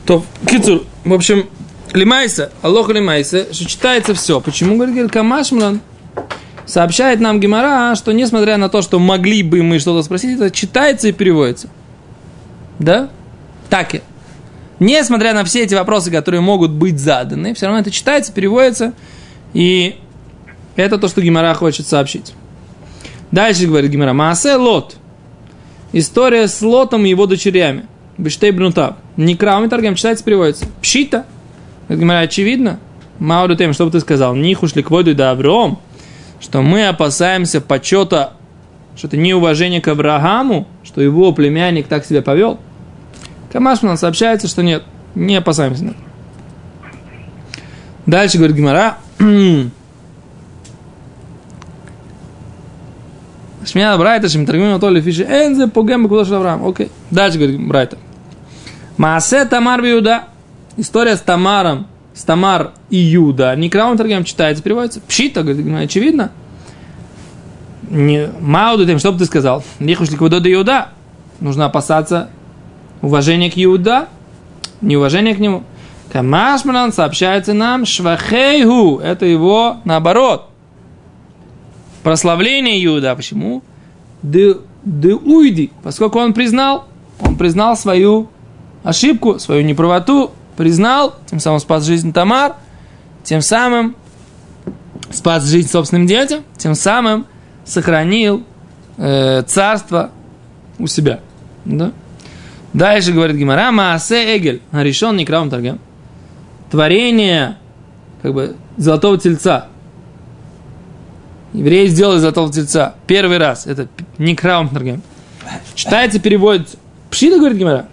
То, 0.07 0.25
Кицур, 0.47 0.85
в 1.05 1.13
общем, 1.13 1.47
Лимайса, 1.93 2.53
Аллоха 2.63 2.93
Лимайса, 2.93 3.53
что 3.53 3.67
читается 3.67 4.15
все. 4.15 4.41
Почему, 4.41 4.77
говорит, 4.77 4.95
говорит, 4.95 5.13
Камашмран 5.13 5.81
сообщает 6.65 7.21
нам 7.21 7.41
Гемора, 7.41 7.95
что 7.97 8.13
несмотря 8.13 8.57
на 8.57 8.69
то, 8.69 8.83
что 8.83 8.99
могли 8.99 9.43
бы 9.43 9.63
мы 9.63 9.79
что-то 9.79 10.03
спросить, 10.05 10.37
это 10.37 10.51
читается 10.51 11.09
и 11.09 11.13
переводится. 11.13 11.69
Да? 12.79 13.11
Так 13.69 13.97
и. 13.97 14.03
Несмотря 14.79 15.33
на 15.33 15.45
все 15.45 15.63
эти 15.63 15.75
вопросы, 15.75 16.11
которые 16.11 16.41
могут 16.41 16.71
быть 16.71 16.99
заданы, 16.99 17.55
все 17.55 17.67
равно 17.67 17.81
это 17.81 17.91
читается, 17.91 18.33
переводится, 18.33 18.93
и 19.55 19.97
это 20.77 20.99
то, 20.99 21.09
что 21.09 21.23
Гимара 21.23 21.55
хочет 21.55 21.87
сообщить. 21.87 22.35
Дальше 23.31 23.67
говорит 23.67 23.91
Гимара. 23.91 24.13
Маасе 24.13 24.57
Лот. 24.57 24.97
История 25.93 26.47
с 26.47 26.61
Лотом 26.63 27.07
и 27.07 27.09
его 27.09 27.27
дочерями. 27.27 27.87
Бештей 28.19 28.51
Бнутав. 28.51 28.97
Некраум 29.17 29.65
и 29.65 29.69
торгем 29.69 29.95
читается, 29.95 30.25
переводится. 30.25 30.67
Пшита. 30.83 31.25
Гимара, 31.89 32.21
очевидно. 32.21 32.79
Мауру 33.19 33.57
тем, 33.57 33.73
что 33.73 33.87
бы 33.87 33.91
ты 33.91 34.01
сказал? 34.01 34.35
Них 34.35 34.63
ушли 34.63 34.83
к 34.83 34.91
воду 34.91 35.15
да 35.15 35.31
Авром. 35.31 35.81
Что 36.39 36.61
мы 36.61 36.87
опасаемся 36.87 37.63
почета, 37.63 38.35
что 38.95 39.07
это 39.07 39.17
неуважение 39.17 39.81
к 39.81 39.89
Аврааму, 39.89 40.69
что 40.85 41.01
его 41.01 41.33
племянник 41.33 41.87
так 41.87 42.05
себя 42.05 42.21
повел. 42.21 42.61
Камаш 43.53 43.83
у 43.83 43.97
сообщается, 43.97 44.49
что 44.49 44.63
нет, 44.63 44.83
не 45.15 45.37
опасаемся. 45.37 45.95
Дальше 48.07 48.39
говорит 48.39 48.57
Гимара. 48.57 48.99
Шмия 53.67 53.97
Брайта, 53.97 54.29
Шмитрагмим 54.29 54.79
Толи 54.79 55.01
Фиши, 55.01 55.25
Энзе, 55.25 55.67
Погем, 55.67 56.09
Кудош 56.09 56.31
Авраам. 56.31 56.65
Окей. 56.67 56.91
Дальше 57.11 57.39
говорит 57.39 57.61
Брайта. 57.67 57.99
Маасе 58.97 59.45
Тамар 59.45 59.83
Юда. 59.85 60.25
История 60.77 61.17
с 61.17 61.21
Тамаром, 61.21 61.87
с 62.15 62.23
Тамар 62.23 62.73
и 62.91 62.99
Юда. 62.99 63.57
Не 63.57 63.71
Краун 63.71 63.97
Таргем 63.97 64.25
читается, 64.25 64.63
переводится. 64.63 65.01
Пшита, 65.01 65.43
говорит, 65.43 65.67
очевидно. 65.75 66.31
Не, 67.89 68.29
Мауду 68.41 68.85
тем, 68.85 68.99
что 68.99 69.13
бы 69.13 69.19
ты 69.19 69.25
сказал? 69.25 69.65
Нихуш 69.79 70.11
ли 70.11 70.17
до 70.17 70.53
Иуда. 70.53 70.89
Нужно 71.41 71.65
опасаться 71.67 72.29
уважения 73.07 73.51
к 73.51 73.55
Иуда, 73.57 74.09
неуважения 74.81 75.35
к 75.35 75.39
нему. 75.39 75.63
Камашманан 76.13 76.93
сообщается 76.93 77.53
нам 77.53 77.87
Швахейгу. 77.87 78.99
Это 78.99 79.27
его 79.27 79.79
наоборот 79.85 80.49
прославление 82.03 82.85
Иуда. 82.85 83.15
Почему? 83.17 83.63
Де 84.23 84.55
уйди, 84.85 85.73
поскольку 85.83 86.21
он 86.21 86.33
признал, 86.33 86.85
он 87.21 87.37
признал 87.37 87.77
свою 87.77 88.29
ошибку, 88.85 89.41
свою 89.41 89.65
неправоту, 89.65 90.31
признал, 90.57 91.17
тем 91.27 91.41
самым 91.41 91.59
спас 91.59 91.85
жизнь 91.85 92.13
Тамар, 92.13 92.55
тем 93.25 93.41
самым 93.41 93.97
спас 95.11 95.45
жизнь 95.45 95.69
собственным 95.69 96.07
детям, 96.07 96.45
тем 96.57 96.77
самым 96.77 97.27
сохранил 97.65 98.45
э, 98.97 99.43
царство 99.43 100.11
у 100.79 100.87
себя. 100.87 101.21
Да? 101.65 101.91
Дальше 102.77 103.13
говорит 103.13 103.37
Гимара, 103.37 103.73
Маасе 103.73 104.37
Эгель, 104.37 104.61
решен 104.71 105.17
Некраум 105.17 105.49
Таргем. 105.49 105.81
Творение 106.71 107.57
как 108.21 108.35
бы 108.35 108.55
золотого 108.77 109.17
тельца, 109.17 109.69
Евреи 111.55 111.87
сделали 111.87 112.19
золотого 112.19 112.53
тельца 112.53 112.97
первый 113.07 113.39
раз. 113.39 113.67
Это 113.67 113.89
не 114.19 114.35
Краумтнерген. 114.35 115.01
Читается, 115.75 116.21
переводится. 116.21 116.77
Пшита, 117.09 117.39
говорит 117.39 117.57
Гимара. 117.57 117.89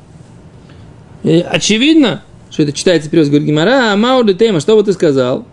И 1.24 1.46
очевидно, 1.50 2.22
что 2.52 2.63
это 2.63 2.74
читается, 2.74 3.10
переводится, 3.10 3.32
говорит 3.32 3.48
Гимара, 3.48 3.94
а 3.94 3.96
Мауды 3.96 4.34
Тема, 4.34 4.60
что 4.60 4.75
бы 4.75 4.84
ты 4.84 4.92
сказал? 4.92 5.48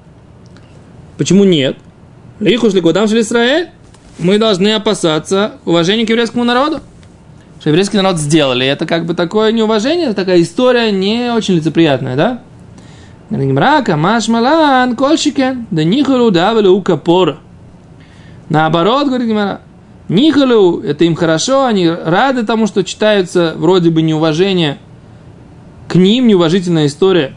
Почему 1.18 1.44
нет? 1.44 1.76
Их 2.40 2.64
ушли 2.64 2.80
куда 2.80 3.06
шли 3.06 3.20
Израиль? 3.20 3.68
Мы 4.18 4.38
должны 4.38 4.74
опасаться 4.74 5.52
уважения 5.64 6.04
к 6.04 6.10
еврейскому 6.10 6.42
народу. 6.42 6.80
Что 7.60 7.68
еврейский 7.68 7.98
народ 7.98 8.16
сделали. 8.16 8.66
Это 8.66 8.86
как 8.86 9.04
бы 9.04 9.14
такое 9.14 9.52
неуважение, 9.52 10.14
такая 10.14 10.40
история 10.40 10.90
не 10.90 11.30
очень 11.30 11.56
лицеприятная, 11.56 12.16
да? 12.16 12.42
Гимара, 13.30 13.82
Камаш 13.82 14.28
Малан, 14.28 14.96
Кольщикен, 14.96 15.66
да 15.70 15.84
нихуру 15.84 16.30
давали 16.30 16.66
у 16.66 16.80
капора. 16.80 17.38
Наоборот, 18.48 19.06
говорит 19.08 19.28
Гимара, 19.28 19.60
Нихалю, 20.08 20.80
это 20.80 21.04
им 21.04 21.14
хорошо, 21.14 21.66
они 21.66 21.88
рады 21.88 22.44
тому, 22.44 22.66
что 22.66 22.82
читаются 22.82 23.54
вроде 23.56 23.90
бы 23.90 24.02
неуважение 24.02 24.78
к 25.86 25.94
ним, 25.94 26.26
неуважительная 26.26 26.86
история 26.86 27.34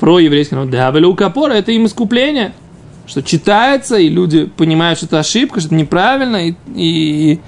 про 0.00 0.18
еврейский 0.20 0.54
народ. 0.54 0.70
Да, 0.70 0.90
у 0.90 1.14
Капора, 1.14 1.52
это 1.52 1.72
им 1.72 1.84
искупление, 1.84 2.52
что 3.06 3.22
читается, 3.22 3.96
и 3.96 4.08
люди 4.08 4.46
понимают, 4.46 4.98
что 4.98 5.06
это 5.06 5.18
ошибка, 5.18 5.60
что 5.60 5.68
это 5.68 5.74
неправильно, 5.74 6.48
и, 6.48 6.54
и 6.74 7.40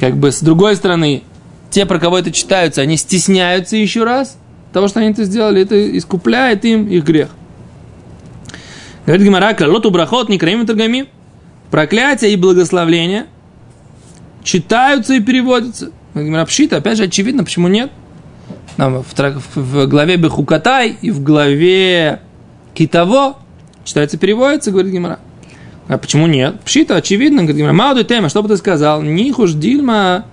как 0.00 0.16
бы 0.16 0.32
с 0.32 0.40
другой 0.40 0.76
стороны, 0.76 1.22
те, 1.70 1.86
про 1.86 1.98
кого 1.98 2.18
это 2.18 2.30
читаются, 2.32 2.82
они 2.82 2.96
стесняются 2.96 3.76
еще 3.76 4.04
раз 4.04 4.36
того, 4.72 4.88
что 4.88 5.00
они 5.00 5.10
это 5.10 5.24
сделали, 5.24 5.62
это 5.62 5.98
искупляет 5.98 6.64
им 6.64 6.86
их 6.86 7.04
грех. 7.04 7.28
Говорит 9.06 9.26
Гимарака, 9.26 9.64
лоту 9.64 9.90
брахот, 9.90 10.28
не 10.28 10.38
краим 10.38 10.66
торгами 10.66 11.08
проклятие 11.72 12.32
и 12.32 12.36
благословление 12.36 13.26
читаются 14.44 15.14
и 15.14 15.20
переводятся. 15.20 15.90
Рапшита, 16.14 16.76
опять 16.76 16.98
же, 16.98 17.04
очевидно, 17.04 17.44
почему 17.44 17.68
нет. 17.68 17.90
в, 18.76 19.56
в 19.56 19.86
главе 19.86 20.16
Бехукатай 20.16 20.96
и 21.00 21.10
в 21.10 21.22
главе 21.22 22.20
Китаво 22.74 23.38
читается 23.84 24.18
переводится, 24.18 24.70
говорит 24.70 24.92
Гимара. 24.92 25.18
А 25.92 25.98
почему 25.98 26.26
нет? 26.26 26.58
Пшита, 26.64 26.96
очевидно, 26.96 27.42
говорит 27.42 27.58
Гимара. 27.58 27.74
Мауду 27.74 28.02
тема, 28.02 28.30
что 28.30 28.42
бы 28.42 28.48
ты 28.48 28.56
сказал? 28.56 29.02
Нихуш 29.02 29.52
дильма 29.52 30.24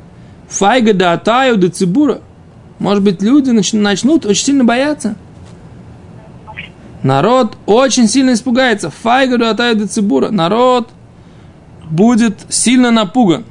файга 0.48 0.94
да 0.94 1.12
атаю 1.12 1.58
да 1.58 1.70
цибура. 1.70 2.22
Может 2.80 3.04
быть, 3.04 3.22
люди 3.22 3.50
начнут 3.50 4.26
очень 4.26 4.46
сильно 4.46 4.64
бояться. 4.64 5.16
Народ 7.04 7.58
очень 7.66 8.08
сильно 8.08 8.34
испугается. 8.34 8.90
Файга 8.90 9.38
да 9.38 9.50
атаю 9.50 9.76
да 9.76 9.88
цибура. 9.88 10.30
Народ 10.30 10.90
будет 11.90 12.40
сильно 12.48 12.90
напуган. 12.92 13.44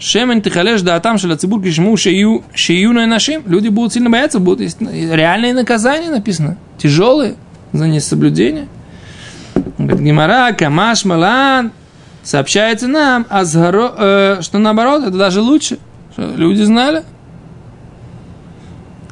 Шемен 0.00 0.42
тихалеш 0.42 0.82
да 0.82 0.98
там 0.98 1.16
шеля 1.16 1.36
цибур 1.36 1.62
кишму 1.62 1.96
шею 1.96 2.42
шею 2.52 2.92
на 2.92 3.06
нашим. 3.06 3.44
Люди 3.46 3.68
будут 3.68 3.92
сильно 3.92 4.10
бояться, 4.10 4.40
будут 4.40 4.74
реальные 4.80 5.54
наказания 5.54 6.10
написано, 6.10 6.56
тяжелые 6.76 7.36
за 7.72 7.86
несоблюдение. 7.86 8.66
Гимара, 9.78 10.52
Камаш, 10.52 11.04
Малан 11.04 11.72
сообщается 12.22 12.88
нам, 12.88 13.26
азгаро, 13.28 13.94
э, 13.96 14.38
что 14.42 14.58
наоборот, 14.58 15.02
это 15.02 15.16
даже 15.16 15.40
лучше. 15.40 15.78
Что 16.12 16.32
люди 16.36 16.62
знали. 16.62 17.02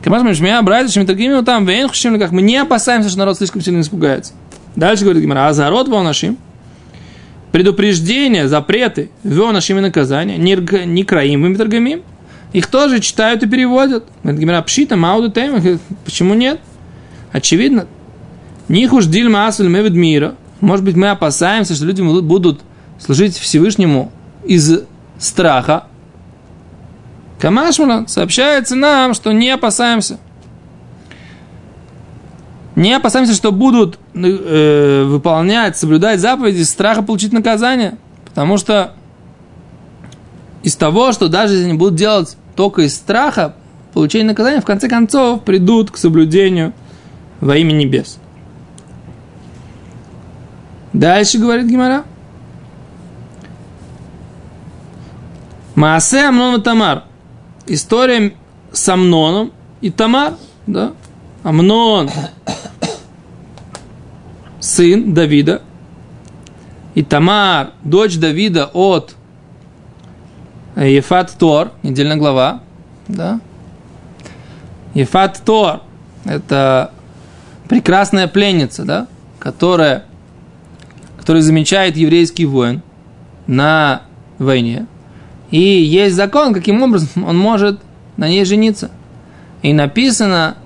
Камаш 0.02 0.22
Мишмия, 0.22 0.60
братья, 0.62 0.92
Шмитагимил 0.92 1.44
там, 1.44 1.66
Вейн, 1.66 1.88
как 2.18 2.30
мы 2.30 2.42
не 2.42 2.56
опасаемся, 2.56 3.08
что 3.08 3.18
народ 3.18 3.36
слишком 3.36 3.60
сильно 3.60 3.80
испугается. 3.80 4.32
Дальше 4.76 5.04
говорит 5.04 5.22
Гимара, 5.22 5.48
азгарот 5.48 5.88
нашим 5.88 6.38
предупреждения, 7.52 8.48
запреты, 8.48 9.10
вел 9.24 9.52
нашими 9.52 9.80
наказания, 9.80 10.36
не 10.36 11.04
краим 11.04 11.46
им 11.46 11.56
торгамим, 11.56 12.02
их 12.52 12.66
тоже 12.66 13.00
читают 13.00 13.42
и 13.42 13.48
переводят. 13.48 14.04
Гимера 14.24 14.62
пшита, 14.62 14.96
мауду 14.96 15.30
тема. 15.30 15.60
Почему 16.04 16.34
нет? 16.34 16.60
Очевидно. 17.32 17.86
Них 18.70 18.92
уж 18.92 19.06
дильма 19.06 19.48
асуль 19.48 19.68
мевид 19.68 19.94
мира. 19.94 20.36
Может 20.60 20.84
быть, 20.84 20.94
мы 20.94 21.10
опасаемся, 21.10 21.74
что 21.74 21.84
люди 21.86 22.02
будут 22.02 22.60
служить 23.00 23.36
Всевышнему 23.36 24.12
из 24.44 24.82
страха. 25.18 25.86
Камашмана 27.40 28.06
сообщается 28.06 28.76
нам, 28.76 29.14
что 29.14 29.32
не 29.32 29.50
опасаемся. 29.50 30.20
Не 32.76 32.92
опасаемся, 32.92 33.34
что 33.34 33.50
будут 33.50 33.98
э, 34.14 35.02
выполнять, 35.04 35.76
соблюдать 35.76 36.20
заповеди 36.20 36.60
из 36.60 36.70
страха 36.70 37.02
получить 37.02 37.32
наказание. 37.32 37.98
Потому 38.24 38.56
что 38.56 38.94
из 40.62 40.76
того, 40.76 41.10
что 41.10 41.26
даже 41.26 41.54
если 41.54 41.70
они 41.70 41.76
будут 41.76 41.96
делать 41.96 42.36
только 42.54 42.82
из 42.82 42.94
страха 42.94 43.56
получения 43.94 44.26
наказания, 44.26 44.60
в 44.60 44.64
конце 44.64 44.88
концов 44.88 45.42
придут 45.42 45.90
к 45.90 45.96
соблюдению 45.96 46.72
во 47.40 47.56
имя 47.56 47.72
небес. 47.72 48.19
Дальше 50.92 51.38
говорит 51.38 51.66
Гимара. 51.66 52.04
Маасе 55.74 56.26
Амнон 56.26 56.60
и 56.60 56.62
Тамар. 56.62 57.04
История 57.66 58.34
с 58.72 58.88
Амноном 58.88 59.52
и 59.80 59.90
Тамар. 59.90 60.34
Да? 60.66 60.92
Амнон 61.42 62.10
сын 64.60 65.14
Давида, 65.14 65.62
и 66.94 67.02
Тамар, 67.02 67.72
дочь 67.82 68.16
Давида 68.16 68.70
от 68.72 69.16
Ефат 70.76 71.34
Тор, 71.38 71.72
недельная 71.82 72.16
глава, 72.16 72.60
да? 73.08 73.40
Ефат 74.94 75.40
Тор– 75.44 75.82
это 76.24 76.92
прекрасная 77.68 78.28
пленница, 78.28 78.84
да? 78.84 79.06
Которая, 79.38 80.04
которая 81.20 81.42
замечает 81.42 81.98
еврейский 81.98 82.46
воин 82.46 82.80
на 83.46 84.02
войне. 84.38 84.86
И 85.50 85.60
есть 85.60 86.16
закон, 86.16 86.54
каким 86.54 86.82
образом 86.82 87.24
он 87.26 87.36
может 87.36 87.78
на 88.16 88.26
ней 88.26 88.46
жениться. 88.46 88.90
И 89.60 89.74
написано, 89.74 90.56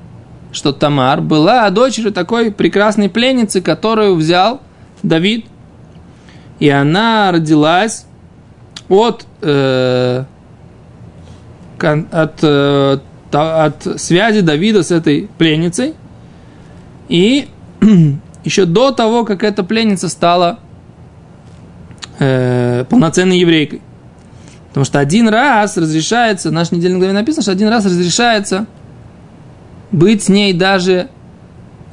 что 0.52 0.72
Тамар 0.72 1.20
была 1.20 1.68
дочерью 1.70 2.12
такой 2.12 2.52
прекрасной 2.52 3.08
пленницы, 3.08 3.60
которую 3.60 4.14
взял 4.14 4.60
Давид. 5.02 5.46
И 6.60 6.68
она 6.68 7.32
родилась 7.32 8.06
от, 8.88 9.26
э, 9.42 10.24
от, 11.80 12.38
э, 12.42 12.98
от 13.32 14.00
связи 14.00 14.40
Давида 14.40 14.84
с 14.84 14.92
этой 14.92 15.28
пленницей. 15.36 15.94
И 17.08 17.48
еще 18.44 18.64
до 18.66 18.90
того, 18.92 19.24
как 19.24 19.42
эта 19.42 19.64
пленница 19.64 20.08
стала 20.08 20.60
э, 22.18 22.84
полноценной 22.88 23.38
еврейкой. 23.38 23.80
Потому 24.68 24.84
что 24.84 24.98
один 24.98 25.28
раз 25.28 25.76
разрешается, 25.76 26.50
в 26.50 26.52
нашей 26.52 26.76
недельной 26.76 26.98
главе 26.98 27.12
написано, 27.12 27.42
что 27.42 27.52
один 27.52 27.68
раз 27.68 27.84
разрешается 27.84 28.66
быть 29.92 30.24
с 30.24 30.28
ней 30.28 30.52
даже 30.52 31.08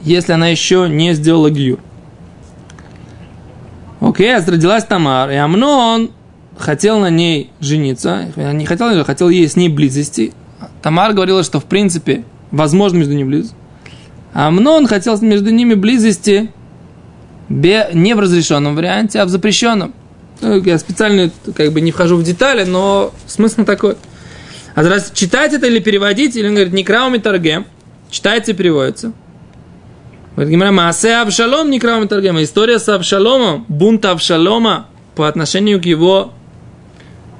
если 0.03 0.33
она 0.33 0.47
еще 0.47 0.87
не 0.89 1.13
сделала 1.13 1.49
гиюр. 1.49 1.79
Окей, 3.99 4.33
okay, 4.33 4.51
родилась 4.51 4.83
Тамар, 4.83 5.29
и 5.29 5.35
Амнон 5.35 6.09
хотел 6.57 6.99
на 6.99 7.09
ней 7.09 7.51
жениться, 7.59 8.27
не 8.35 8.65
хотел, 8.65 9.03
хотел 9.03 9.29
ей 9.29 9.47
с 9.47 9.55
ней 9.55 9.69
близости. 9.69 10.33
Тамар 10.81 11.13
говорила, 11.13 11.43
что 11.43 11.59
в 11.59 11.65
принципе 11.65 12.23
возможно 12.49 12.97
между 12.97 13.13
ними 13.13 13.27
близость. 13.27 13.55
Амнон 14.33 14.87
хотел 14.87 15.19
между 15.21 15.51
ними 15.51 15.73
близости 15.73 16.51
не 17.49 18.15
в 18.15 18.19
разрешенном 18.19 18.75
варианте, 18.75 19.19
а 19.19 19.25
в 19.25 19.29
запрещенном. 19.29 19.93
Ну, 20.39 20.61
я 20.63 20.79
специально 20.79 21.31
как 21.55 21.71
бы 21.73 21.81
не 21.81 21.91
вхожу 21.91 22.15
в 22.15 22.23
детали, 22.23 22.63
но 22.63 23.13
смысл 23.27 23.63
такой. 23.63 23.95
А 24.73 24.83
раз 24.83 25.11
читать 25.13 25.53
это 25.53 25.67
или 25.67 25.79
переводить, 25.79 26.35
или 26.35 26.47
он 26.47 26.55
говорит, 26.55 26.73
не 26.73 26.83
крауми 26.83 27.17
торгем, 27.17 27.65
читается 28.09 28.51
и 28.51 28.53
переводится. 28.53 29.11
Говорит, 30.35 30.51
Гимара, 30.51 30.71
Маасе 30.71 31.15
Авшалом 31.15 31.69
не 31.69 31.79
крауми 31.79 32.07
торгем. 32.07 32.41
История 32.41 32.79
с 32.79 32.87
Авшаломом, 32.87 33.65
бунт 33.67 34.05
Авшалома 34.05 34.87
по 35.15 35.27
отношению 35.27 35.81
к 35.81 35.85
его 35.85 36.31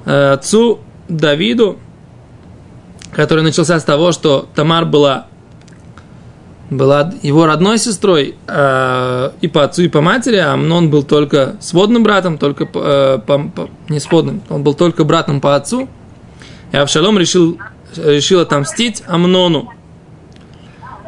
э, 0.04 0.32
отцу 0.32 0.80
Давиду, 1.08 1.78
который 3.12 3.42
начался 3.42 3.80
с 3.80 3.84
того, 3.84 4.12
что 4.12 4.48
Тамар 4.54 4.84
была 4.84 5.26
была 6.70 7.12
его 7.22 7.46
родной 7.46 7.78
сестрой 7.78 8.36
э, 8.46 9.30
и 9.40 9.48
по 9.48 9.64
отцу, 9.64 9.82
и 9.82 9.88
по 9.88 10.00
матери, 10.00 10.36
а 10.36 10.54
Амнон 10.54 10.90
был 10.90 11.02
только 11.02 11.56
сводным 11.60 12.02
братом, 12.02 12.38
только 12.38 12.64
э, 12.64 13.18
по, 13.26 13.38
по, 13.38 13.68
не 13.88 14.00
сводным, 14.00 14.42
он 14.48 14.62
был 14.62 14.74
только 14.74 15.04
братом 15.04 15.40
по 15.40 15.54
отцу. 15.54 15.88
И 16.72 16.76
Авшалом 16.76 17.18
решил, 17.18 17.58
решил 17.96 18.40
отомстить 18.40 19.02
Амнону. 19.06 19.70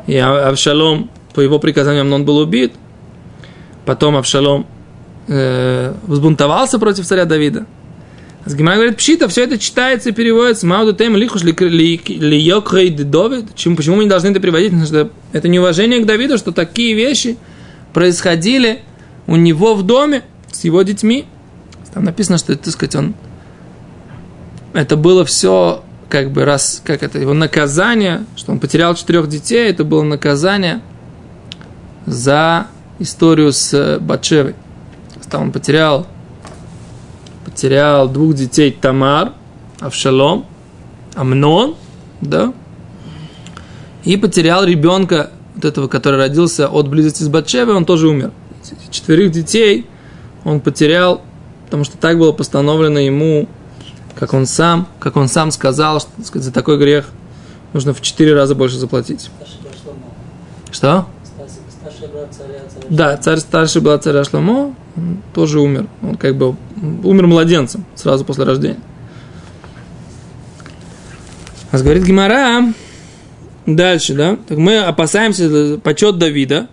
И 0.07 0.17
Авшалом, 0.19 1.11
по 1.35 1.41
его 1.41 1.59
приказанию, 1.59 2.03
Амнон 2.03 2.27
был 2.27 2.37
убит. 2.37 2.75
Потом 3.87 4.17
Авшалом 4.17 4.67
э, 5.27 5.95
взбунтовался 6.07 6.79
против 6.79 7.07
царя 7.07 7.25
Давида. 7.25 7.67
С 8.47 8.55
Гимара 8.55 8.77
говорит, 8.77 8.99
пшита, 8.99 9.27
все 9.29 9.45
это 9.45 9.59
читается 9.59 10.11
и 10.11 10.13
переводится. 10.13 10.67
Мауду 10.67 10.93
тем 10.93 11.17
лихуш 11.17 11.43
ли 11.43 12.39
йокрей 12.39 12.91
Давид. 12.91 13.47
Почему 13.55 13.97
мы 13.97 14.05
не 14.05 14.11
должны 14.11 14.29
это 14.29 14.41
переводить? 14.41 14.71
Потому 14.71 14.87
что 14.87 15.11
это 15.33 15.49
неуважение 15.49 16.01
к 16.01 16.07
Давиду, 16.07 16.37
что 16.37 16.53
такие 16.53 16.95
вещи 16.95 17.39
происходили 17.95 18.83
у 19.27 19.37
него 19.37 19.75
в 19.75 19.83
доме 19.83 20.25
с 20.53 20.65
его 20.65 20.83
детьми. 20.83 21.25
Там 21.95 22.05
написано, 22.05 22.39
что, 22.39 22.55
так 22.57 22.73
сказать, 22.73 22.97
он... 22.97 23.15
Это 24.75 24.97
было 24.97 25.25
все 25.25 25.83
как 26.11 26.31
бы 26.31 26.45
раз, 26.45 26.83
как 26.85 27.03
это, 27.03 27.19
его 27.19 27.33
наказание, 27.33 28.25
что 28.37 28.53
он 28.53 28.59
потерял 28.59 28.95
четырех 28.95 29.29
детей, 29.29 29.71
это 29.71 29.85
было 29.85 30.03
наказание 30.03 30.83
за 32.05 32.67
историю 32.99 33.53
с 33.53 33.99
Батшевой. 34.01 34.55
Там 35.31 35.45
он 35.45 35.53
потерял 35.53 36.07
потерял 37.55 38.09
двух 38.09 38.35
детей 38.35 38.73
Тамар, 38.73 39.33
Авшалом, 39.79 40.45
Амнон, 41.15 41.77
да, 42.21 42.53
и 44.03 44.17
потерял 44.17 44.65
ребенка, 44.65 45.31
вот 45.55 45.65
этого, 45.65 45.87
который 45.87 46.19
родился 46.19 46.69
от 46.69 46.89
близости 46.89 47.23
с 47.23 47.29
Батшевой, 47.29 47.77
он 47.77 47.85
тоже 47.85 48.09
умер. 48.09 48.33
Четверых 48.91 49.31
детей 49.31 49.87
он 50.45 50.59
потерял, 50.59 51.23
потому 51.67 51.85
что 51.85 51.97
так 51.97 52.19
было 52.19 52.33
постановлено 52.33 52.99
ему, 52.99 53.49
как 54.17 54.35
он 54.35 54.47
сам, 54.47 54.89
как 54.99 55.17
он 55.17 55.29
сам 55.29 55.53
сказал, 55.53 56.01
что 56.01 56.11
сказать, 56.25 56.47
за 56.47 56.53
такой 56.53 56.77
грех 56.77 57.09
нужно 57.73 57.95
в 57.95 58.01
четыре 58.01 58.35
раза 58.35 58.57
больше 58.57 58.79
заплатить. 58.79 59.31
Что? 60.73 61.07
Да, 62.91 63.17
царь 63.17 63.39
старший 63.39 63.81
был 63.81 63.97
царя 63.99 64.25
Шломо, 64.25 64.75
тоже 65.33 65.61
умер. 65.61 65.87
Он 66.03 66.17
как 66.17 66.37
бы 66.37 66.57
умер 67.03 67.27
младенцем 67.27 67.85
сразу 67.95 68.25
после 68.25 68.45
рождения. 68.45 68.79
А 71.71 71.79
говорит 71.79 72.05
Гимара, 72.05 72.73
дальше, 73.67 74.15
да, 74.15 74.37
так 74.47 74.59
мы 74.59 74.79
опасаемся 74.79 75.79
почет 75.83 76.19
Давида. 76.19 76.69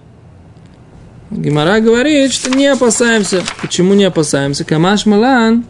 Гимара 1.31 1.79
говорит, 1.79 2.33
что 2.33 2.51
не 2.51 2.67
опасаемся. 2.67 3.41
Почему 3.61 3.93
не 3.93 4.03
опасаемся? 4.03 4.65
Камаш 4.65 5.05
Малан. 5.05 5.63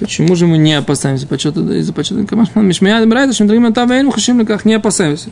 Почему 0.00 0.34
же 0.36 0.46
мы 0.46 0.58
не 0.58 0.74
опасаемся 0.74 1.26
почета 1.26 1.60
из-за 1.60 1.92
почета 1.92 2.26
Камаш 2.26 2.48
Малан? 2.54 2.66
Мишмея 2.66 3.04
Брайта, 3.06 3.34
что 3.34 3.44
другим 3.44 3.66
Атавейн, 3.66 4.10
Хашим 4.10 4.44
как 4.46 4.64
не 4.64 4.74
опасаемся. 4.74 5.28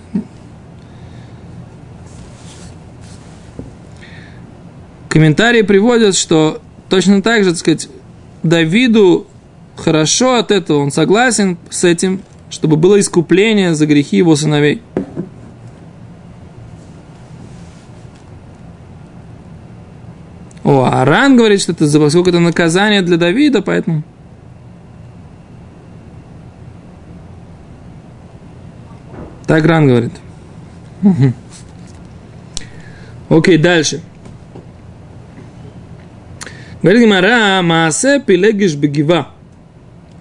Комментарии 5.08 5.62
приводят, 5.62 6.14
что 6.14 6.60
точно 6.88 7.22
так 7.22 7.44
же, 7.44 7.50
так 7.50 7.58
сказать, 7.58 7.88
Давиду 8.42 9.26
хорошо 9.76 10.36
от 10.36 10.50
этого, 10.50 10.78
он 10.78 10.90
согласен 10.90 11.58
с 11.70 11.84
этим, 11.84 12.20
чтобы 12.50 12.76
было 12.76 13.00
искупление 13.00 13.74
за 13.74 13.86
грехи 13.86 14.18
его 14.18 14.36
сыновей. 14.36 14.82
О, 20.62 20.84
Аран 20.84 21.36
говорит, 21.36 21.60
что 21.60 21.72
это, 21.72 21.86
поскольку 21.98 22.30
это 22.30 22.40
наказание 22.40 23.02
для 23.02 23.18
Давида, 23.18 23.60
поэтому... 23.60 24.02
Так 29.46 29.66
Ран 29.66 29.86
говорит. 29.86 30.12
Окей, 33.28 33.58
дальше. 33.58 34.00
Говорит 36.84 37.04
Гимара, 37.04 37.62
Маасе 37.62 38.20
Пилегиш 38.20 38.74
Бегива. 38.74 39.28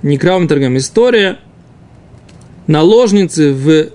Некравым 0.02 0.47
торгам. 0.47 0.78
История 0.78 1.39
наложницы 2.67 3.52
в 3.52 3.89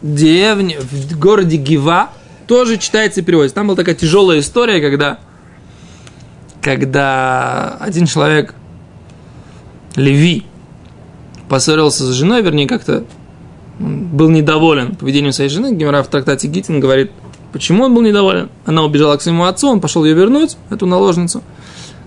деревне, 0.00 0.78
в 0.78 1.18
городе 1.18 1.56
Гива 1.56 2.10
тоже 2.46 2.76
читается 2.76 3.22
и 3.22 3.24
переводится. 3.24 3.56
Там 3.56 3.66
была 3.66 3.74
такая 3.74 3.96
тяжелая 3.96 4.38
история, 4.38 4.80
когда, 4.80 5.18
когда 6.62 7.76
один 7.80 8.06
человек, 8.06 8.54
Леви, 9.96 10.44
поссорился 11.48 12.04
с 12.04 12.14
женой, 12.14 12.42
вернее, 12.42 12.68
как-то 12.68 13.04
был 13.80 14.28
недоволен 14.28 14.94
поведением 14.94 15.32
своей 15.32 15.50
жены. 15.50 15.74
Гимара 15.74 16.04
в 16.04 16.06
трактате 16.06 16.46
Гитин 16.46 16.78
говорит, 16.78 17.10
почему 17.52 17.82
он 17.82 17.94
был 17.96 18.02
недоволен. 18.02 18.48
Она 18.64 18.84
убежала 18.84 19.16
к 19.16 19.22
своему 19.22 19.42
отцу, 19.46 19.68
он 19.68 19.80
пошел 19.80 20.04
ее 20.04 20.14
вернуть, 20.14 20.56
эту 20.70 20.86
наложницу– 20.86 21.42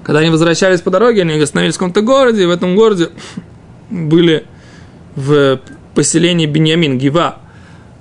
когда 0.03 0.19
они 0.19 0.29
возвращались 0.29 0.81
по 0.81 0.91
дороге, 0.91 1.21
они 1.21 1.39
остановились 1.39 1.75
в 1.75 1.79
каком-то 1.79 2.01
городе, 2.01 2.43
и 2.43 2.45
в 2.45 2.51
этом 2.51 2.75
городе 2.75 3.09
были 3.89 4.45
в 5.15 5.59
поселении 5.95 6.45
Беньямин, 6.45 6.97
Гива, 6.97 7.37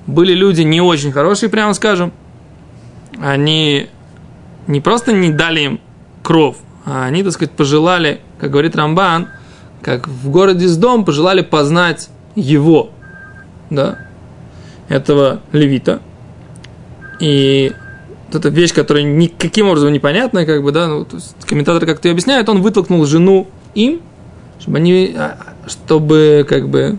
были 0.07 0.33
люди 0.33 0.63
не 0.63 0.81
очень 0.81 1.13
хорошие, 1.13 1.49
прямо 1.49 1.75
скажем. 1.75 2.13
Они 3.21 3.89
не 4.67 4.81
просто 4.81 5.13
не 5.13 5.31
дали 5.31 5.61
им 5.61 5.81
кров, 6.23 6.57
а 6.85 7.05
они, 7.05 7.23
так 7.23 7.33
сказать, 7.33 7.53
пожелали, 7.53 8.21
как 8.39 8.51
говорит 8.51 8.75
Рамбан, 8.75 9.29
как 9.81 10.09
в 10.09 10.31
городе 10.31 10.67
с 10.67 10.77
дом 10.77 11.05
пожелали 11.05 11.43
познать 11.43 12.09
его, 12.35 12.91
да, 13.71 13.99
этого 14.89 15.41
левита. 15.53 16.01
И 17.21 17.73
вот 18.33 18.45
эта 18.45 18.49
вещь, 18.49 18.73
которая 18.73 19.05
никаким 19.05 19.69
образом 19.69 19.93
непонятная, 19.93 20.47
как 20.47 20.63
бы, 20.63 20.73
да, 20.73 20.89
ну, 20.89 21.05
то 21.05 21.17
есть 21.17 21.35
комментаторы 21.47 21.87
как-то 21.87 22.09
ее 22.09 22.13
объясняют, 22.13 22.49
он 22.49 22.63
вытолкнул 22.63 23.05
жену 23.05 23.49
им, 23.75 24.01
чтобы 24.59 24.79
они, 24.79 25.15
а, 25.17 25.39
чтобы, 25.67 26.47
как 26.49 26.69
бы, 26.69 26.99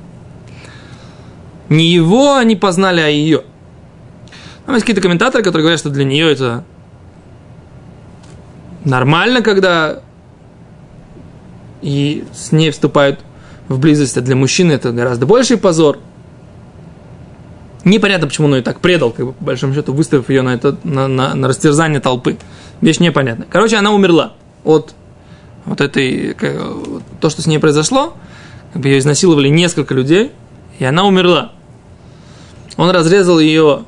не 1.69 1.85
его 1.85 2.35
они 2.35 2.55
познали, 2.55 3.01
а 3.01 3.07
ее. 3.07 3.43
Там 4.65 4.75
есть 4.75 4.85
какие-то 4.85 5.01
комментаторы, 5.01 5.43
которые 5.43 5.63
говорят, 5.63 5.79
что 5.79 5.89
для 5.89 6.05
нее 6.05 6.31
это 6.31 6.63
нормально, 8.85 9.41
когда 9.41 10.01
и 11.81 12.23
с 12.33 12.51
ней 12.51 12.71
вступают 12.71 13.19
в 13.67 13.79
близость, 13.79 14.17
а 14.17 14.21
для 14.21 14.35
мужчины 14.35 14.73
это 14.73 14.91
гораздо 14.91 15.25
больший 15.25 15.57
позор. 15.57 15.99
Непонятно, 17.83 18.27
почему 18.27 18.47
он 18.47 18.55
ее 18.55 18.61
так 18.61 18.79
предал, 18.79 19.11
как 19.11 19.25
бы, 19.25 19.33
по 19.33 19.43
большому 19.43 19.73
счету, 19.73 19.93
выставив 19.93 20.29
ее 20.29 20.41
на, 20.41 20.53
это, 20.53 20.77
на, 20.83 21.07
на, 21.07 21.33
на 21.35 21.47
растерзание 21.47 21.99
толпы. 21.99 22.37
Вещь 22.79 22.99
непонятная. 22.99 23.47
Короче, 23.49 23.75
она 23.75 23.91
умерла 23.91 24.33
от 24.63 24.93
вот 25.65 25.81
этой, 25.81 26.33
как, 26.33 26.55
то, 27.19 27.29
что 27.29 27.41
с 27.41 27.45
ней 27.45 27.57
произошло, 27.57 28.13
как 28.71 28.81
бы 28.81 28.87
ее 28.87 28.99
изнасиловали 28.99 29.49
несколько 29.49 29.93
людей, 29.93 30.31
и 30.79 30.85
она 30.85 31.05
умерла. 31.05 31.51
Он 32.77 32.89
разрезал 32.89 33.39
ее 33.39 33.83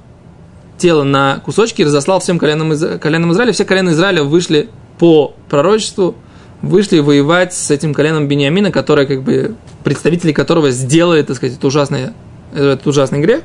тело 0.77 1.03
на 1.03 1.39
кусочки 1.39 1.81
и 1.81 1.85
разослал 1.85 2.19
всем 2.19 2.37
коленам, 2.37 2.99
коленам 2.99 3.31
Израиля. 3.31 3.53
Все 3.53 3.65
колены 3.65 3.91
Израиля 3.91 4.23
вышли 4.23 4.69
по 4.99 5.33
пророчеству, 5.49 6.15
вышли 6.61 6.99
воевать 6.99 7.53
с 7.53 7.71
этим 7.71 7.93
коленом 7.93 8.27
Бениамина, 8.27 8.71
которое, 8.71 9.05
как 9.05 9.23
бы, 9.23 9.55
представители 9.83 10.33
которого 10.33 10.71
сделали, 10.71 11.21
так 11.21 11.37
сказать, 11.37 11.63
ужасный, 11.63 12.09
этот 12.53 12.85
ужасный 12.87 13.21
грех. 13.21 13.43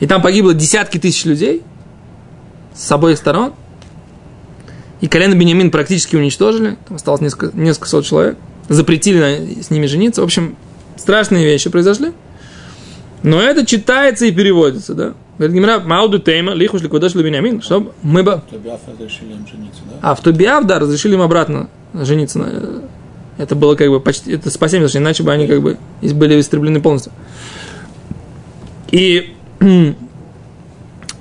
И 0.00 0.06
там 0.06 0.22
погибло 0.22 0.54
десятки 0.54 0.98
тысяч 0.98 1.24
людей 1.24 1.62
с 2.74 2.90
обоих 2.90 3.18
сторон. 3.18 3.52
И 5.00 5.08
колено 5.08 5.34
Бениамин 5.34 5.70
практически 5.70 6.16
уничтожили. 6.16 6.76
Там 6.88 6.96
осталось 6.96 7.20
несколько, 7.20 7.56
несколько 7.56 7.88
сот 7.88 8.04
человек. 8.04 8.36
Запретили 8.68 9.60
с 9.62 9.70
ними 9.70 9.86
жениться. 9.86 10.20
В 10.20 10.24
общем, 10.24 10.56
страшные 10.96 11.44
вещи 11.44 11.70
произошли. 11.70 12.12
Но 13.22 13.40
это 13.40 13.66
читается 13.66 14.24
и 14.26 14.32
переводится, 14.32 14.94
да. 14.94 15.12
Говорит 15.36 15.56
Гимара, 15.56 15.80
Мауду 15.80 16.18
Тейма, 16.18 16.52
Лихуш 16.52 16.80
Ликудаш 16.82 17.14
Бениамин, 17.14 17.60
чтобы 17.62 17.92
мы 18.02 18.22
бы... 18.22 18.42
Тобиаф 18.50 18.80
разрешили 18.90 19.32
им 19.32 19.46
жениться, 19.46 19.80
да? 19.90 19.98
А 20.10 20.14
в 20.14 20.20
Тубиав, 20.20 20.64
да, 20.66 20.78
разрешили 20.78 21.14
им 21.14 21.22
обратно 21.22 21.68
жениться. 21.94 22.38
на- 22.38 22.82
Это 23.36 23.54
было 23.54 23.74
как 23.74 23.88
бы 23.88 24.00
почти, 24.00 24.32
это 24.32 24.50
спасение, 24.50 24.86
потому 24.86 24.88
что 24.90 24.98
иначе 24.98 25.22
бы 25.22 25.32
они 25.32 25.46
как 25.46 25.60
бы 25.62 25.78
были 26.02 26.40
истреблены 26.40 26.80
полностью. 26.80 27.12
И 28.90 29.34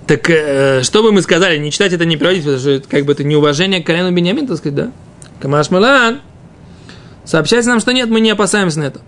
так 0.07 0.29
э, 0.29 0.81
что 0.83 1.03
бы 1.03 1.11
мы 1.11 1.21
сказали, 1.21 1.57
не 1.57 1.71
читать 1.71 1.93
это, 1.93 2.05
не 2.05 2.15
переводить, 2.15 2.43
потому 2.43 2.59
что 2.59 2.71
это 2.71 2.87
как 2.87 3.05
бы 3.05 3.11
это 3.11 3.23
неуважение 3.23 3.83
к 3.83 3.85
колену 3.85 4.11
Бениамин, 4.11 4.47
так 4.47 4.57
сказать, 4.57 4.75
да? 4.75 4.91
Камаш 5.39 5.69
Малан 5.69 6.21
сообщается 7.25 7.69
нам, 7.69 7.79
что 7.79 7.91
нет, 7.93 8.09
мы 8.09 8.19
не 8.19 8.31
опасаемся 8.31 8.79
на 8.79 8.85
это. 8.85 9.01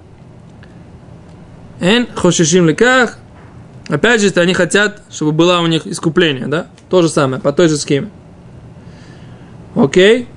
Эн 1.79 2.07
хошишим 2.13 2.67
леках. 2.67 3.17
Опять 3.87 4.21
же, 4.21 4.31
они 4.35 4.53
хотят, 4.53 5.01
чтобы 5.09 5.31
было 5.31 5.59
у 5.59 5.67
них 5.67 5.87
искупление, 5.87 6.47
да? 6.47 6.67
То 6.89 7.01
же 7.01 7.09
самое, 7.09 7.41
по 7.41 7.51
той 7.51 7.67
же 7.67 7.77
схеме. 7.77 8.09
Окей. 9.75 10.27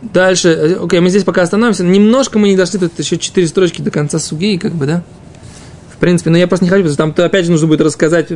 Дальше, 0.00 0.48
э, 0.48 0.74
окей, 0.74 1.00
мы 1.00 1.10
здесь 1.10 1.24
пока 1.24 1.42
остановимся. 1.42 1.82
Немножко 1.82 2.38
мы 2.38 2.50
не 2.50 2.56
дошли, 2.56 2.78
тут 2.78 2.98
еще 2.98 3.18
четыре 3.18 3.48
строчки 3.48 3.82
до 3.82 3.90
конца 3.90 4.18
суги, 4.18 4.58
как 4.58 4.72
бы, 4.72 4.86
да? 4.86 5.02
В 5.98 6.00
принципе, 6.00 6.30
но 6.30 6.38
я 6.38 6.46
просто 6.46 6.64
не 6.64 6.70
хочу, 6.70 6.84
потому 6.84 7.10
что 7.10 7.24
там 7.24 7.26
опять 7.26 7.44
же 7.44 7.50
нужно 7.50 7.66
будет 7.66 7.80
рассказать 7.80 8.28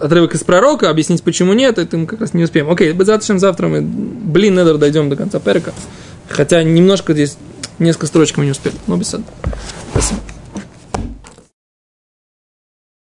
отрывок 0.00 0.34
из 0.34 0.42
пророка, 0.42 0.90
объяснить, 0.90 1.22
почему 1.22 1.52
нет, 1.52 1.78
это 1.78 1.96
мы 1.96 2.06
как 2.06 2.20
раз 2.20 2.34
не 2.34 2.42
успеем. 2.42 2.68
Окей, 2.68 2.92
завтра, 2.98 3.38
завтра 3.38 3.68
мы, 3.68 3.80
блин, 3.80 4.56
недор 4.56 4.76
дойдем 4.78 5.08
до 5.08 5.14
конца 5.14 5.38
перка. 5.38 5.72
Хотя 6.28 6.64
немножко 6.64 7.12
здесь, 7.12 7.36
несколько 7.78 8.06
строчек 8.06 8.38
мы 8.38 8.46
не 8.46 8.50
успели, 8.50 8.74
но 8.88 8.96
без 8.96 9.10
этого. 9.10 9.24